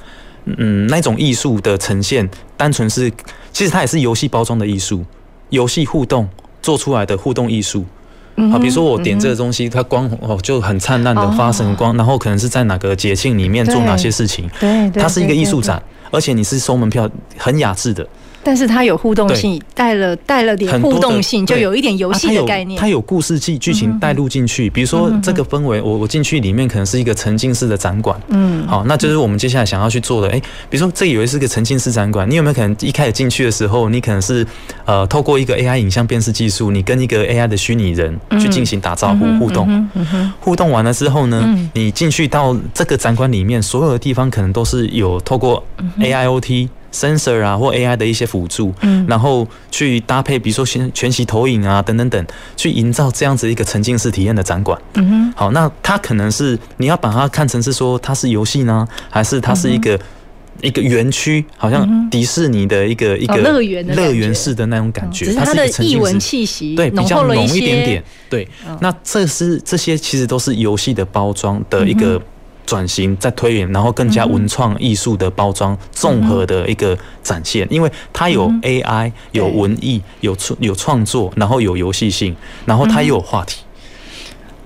[0.46, 3.12] 嗯那种艺术的呈现单纯是，
[3.52, 5.04] 其实它也是游戏包装的艺术，
[5.54, 6.28] 游戏互动
[6.64, 7.86] 做出来的互动艺术。
[8.51, 15.80] 好，比如说我点这个东西，它光哦就很灿烂的发神光，然后可能是在哪个节庆里面做哪些事情，对，它是一个艺术展，
[16.10, 18.04] 而且你是收门票，很雅致的。
[18.44, 22.78] 但是它有互动性，带了带了点互动性，就有一点游戏的概念。
[22.78, 28.20] 啊、它，有它有故事剧剧情带入进去，比如说这个氛围，我我进去里面可能是一个沉浸式的展馆。
[28.28, 30.30] 嗯，好，那就是我们接下来想要去做的。
[30.30, 30.39] 哎，
[30.70, 34.46] 比如说这以为是个沉浸式展馆，你有没有可能一开始进去的时候，你可能是
[34.86, 39.89] 呃透过一个 AI 影像辨识技术，你跟一个 AI 的虚拟人去进行打招呼互动。
[40.39, 45.64] 互动完了之后呢，你进去到这个展馆里面，所有的地方可能都是有透过
[46.00, 46.68] AIoT。
[46.94, 52.26] Sensor 啊，或 AI 的一些辅助，嗯，然后去搭配，比如说全全息投影啊，等等等，
[52.56, 54.80] 去营造这样子一个沉浸式体验的展馆。
[54.94, 60.00] 嗯哼，好，那它可能是你要把它看成是说它是游戏呢，还是它是一个、嗯、
[60.62, 68.48] 一个园区，好像迪士尼的一个、嗯、一个乐园乐园式的那种感觉，它是一个艺文气息，对，比较浓一点点，对。
[68.80, 72.22] 那这是这些其实都是游戏的包装的一个。
[72.66, 82.36] 转型再推演，然后更加文创艺术的包装，综合的一个展现，因为它有 AI，有文艺，有创有创作，然后有游戏性，
[82.66, 83.61] 然后它又有话题。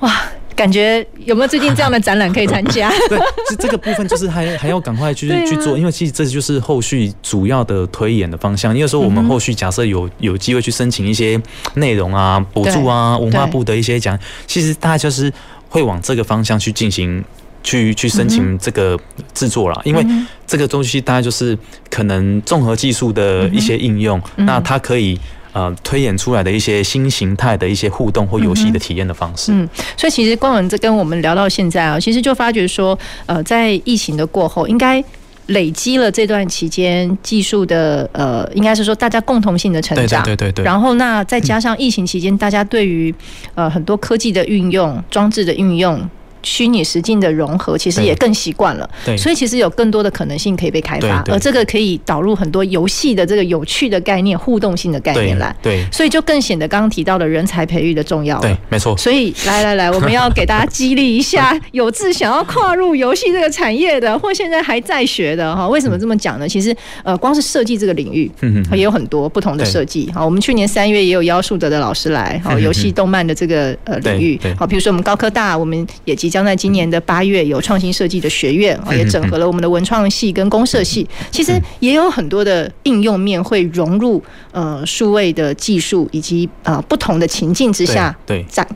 [0.02, 0.14] 哇，
[0.56, 2.90] 感觉有没有最近这样的展览可以参加？
[3.10, 3.20] 对，
[3.50, 8.76] 这这个部分就是还还要赶快去去做，因为其实这就是后续主要的推演的方向。
[8.76, 11.42] 因为说我们后续假设有有机会去申请一些
[11.74, 15.34] 内容啊、补助啊、文化部的一些奖，其实大家就是
[15.68, 17.24] 会往这个方向去进行。
[17.68, 18.98] 去去申请这个
[19.34, 20.06] 制作啦，因为
[20.46, 21.58] 这个东西大概就是
[21.90, 25.20] 可能综合技术的一些应用，那它可以
[25.52, 29.52] 呃推演出来的一些新形态的一些互动或游戏的体验的方式。
[29.52, 35.04] 嗯，所以其实光文这跟我们聊到现在啊，其实就发觉说，呃，在疫情的过后，应该
[35.48, 40.64] 累积了这段期间技术的呃，应该是说大家共同性的成长，对对对对。
[40.64, 43.14] 然后那再加上疫情期间，大家对于
[43.56, 46.10] 呃很多科技的运用、装置的运用。
[46.48, 58.96] 虚拟实境的融合，其实也更习惯了，对，所以其实有更多的可能性可以被开发，而这个可以导入很多游戏的这个有趣的概念、互动性的概念来，对，所以就更显得刚刚提到的人才培育的重要了，对，没错。
[58.98, 66.48] 所以来来来，我们要给大家激励一下， 有志想要跨入游戏这个产业的，或现在还在学的哈，为什么这么讲呢？
[66.48, 70.10] 其实呃，光是设计这个领域，嗯也有很多不同的设计。
[70.14, 88.68] 好，我们去年三月也有邀树德的老师来，好，游戏动漫的这个呃领域，好，比如说我们高科大，我们也即将在今年的八月有创新设计的学院啊，也整合了我们的文创系跟公社系，其实也有很多的应用面会融入呃数位的技术以及呃不同的情境之下，对展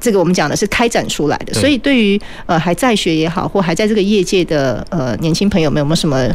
[0.00, 1.54] 这个我们讲的是开展出来的。
[1.54, 6.28] 所以对于呃还在学也好，或还在这个业界的呃年轻朋友们，有没有什么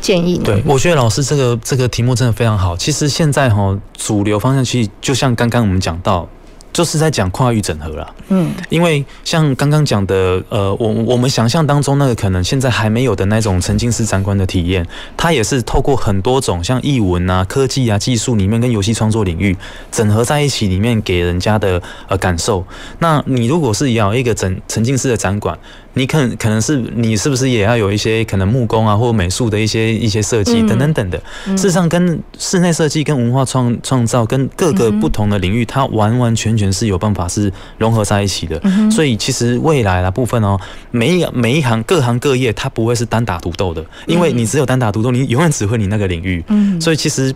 [0.00, 0.38] 建议？
[0.44, 2.76] 对，我觉得老师这个这个题目真的非常好。
[2.76, 6.28] 其实现在哈主流方向其实就像刚刚我们讲到。
[6.72, 19.56] 就是在讲跨域整合了，嗯，因为像刚刚讲的，呃，我我们想象当中那个可能现在还没有的那种沉浸式展馆的体验，它也是透过很多种像译文啊、科技啊、技术里面跟游戏创作领域
[19.90, 22.64] 整合在一起，里面给人家的呃感受。
[22.98, 25.58] 那你如果是要一个整沉浸式的展馆，
[25.94, 31.20] 你可可能是你是不是也要有一些可能木工啊或美术的一些一些设计等等等的？
[31.56, 38.60] 事实上，跟室内设计、跟文化创创造、跟各个不同的领域，它完完全全是有办法是融合在一起的。
[38.90, 40.58] 所以，其实未来的部分哦，
[40.90, 46.44] 每一每一行各行各业，它不会是单打独斗的，因为你只有单打独斗，你永远只会你那个领域。
[46.80, 47.32] 所以其实。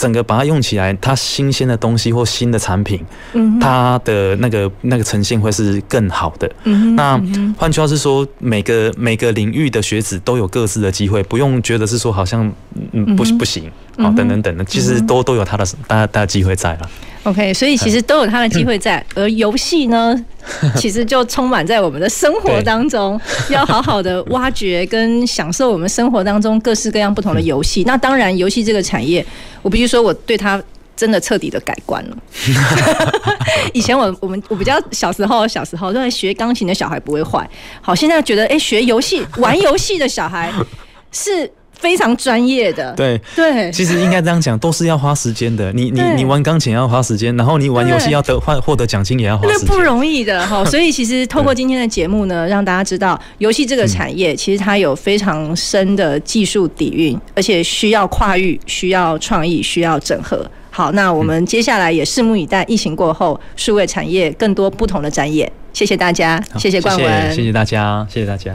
[0.00, 3.04] 整个把它用起来，它新鲜的东西或新的产品，
[3.60, 6.50] 它的那个那个呈现会是更好的。
[6.96, 7.20] 那
[7.58, 12.50] 换句话是说，每个每个领域的学子都有各自的机会，不用觉得是说好像
[12.92, 16.90] 嗯不不行，好等等等的，其实都都有它的大大机会在了。
[17.24, 20.18] OK，所以其实都有它的机会在，而游戏呢，
[20.76, 27.84] 其实就充满在我们的生活当中，要好好的挖掘跟享受我们生活当中各式各样不同的游戏。
[27.84, 29.24] 那当然，游戏这个产业，
[29.60, 30.62] 我必须说，我对它
[30.96, 32.16] 真的彻底的改观了。
[33.74, 37.46] 以前我我们我比较小时候小时候认为学钢琴的小孩不会坏，
[37.82, 40.50] 好，现在觉得哎、欸，学游戏玩游戏的小孩
[41.12, 41.52] 是。
[41.80, 42.92] 非常专业的。
[42.94, 45.72] 对对，其实应该这样讲，都是要花时间的。
[45.72, 50.64] 你你你玩钢琴要花时间，然后你玩游戏要得换获得奖金也要花时间，那不容易的哈。
[50.64, 60.48] 所以其实透过今天的节目呢，让大家知道游戏这个产业其实它有非常深的技术底蕴，而且需要跨域，需要创意，需要整合。
[60.70, 65.50] 好，那我们接下来也拭目以待，疫情过后，数位产业更多不同的展演。
[65.72, 68.54] 谢谢大家，谢谢冠文，谢谢大家，谢谢大家。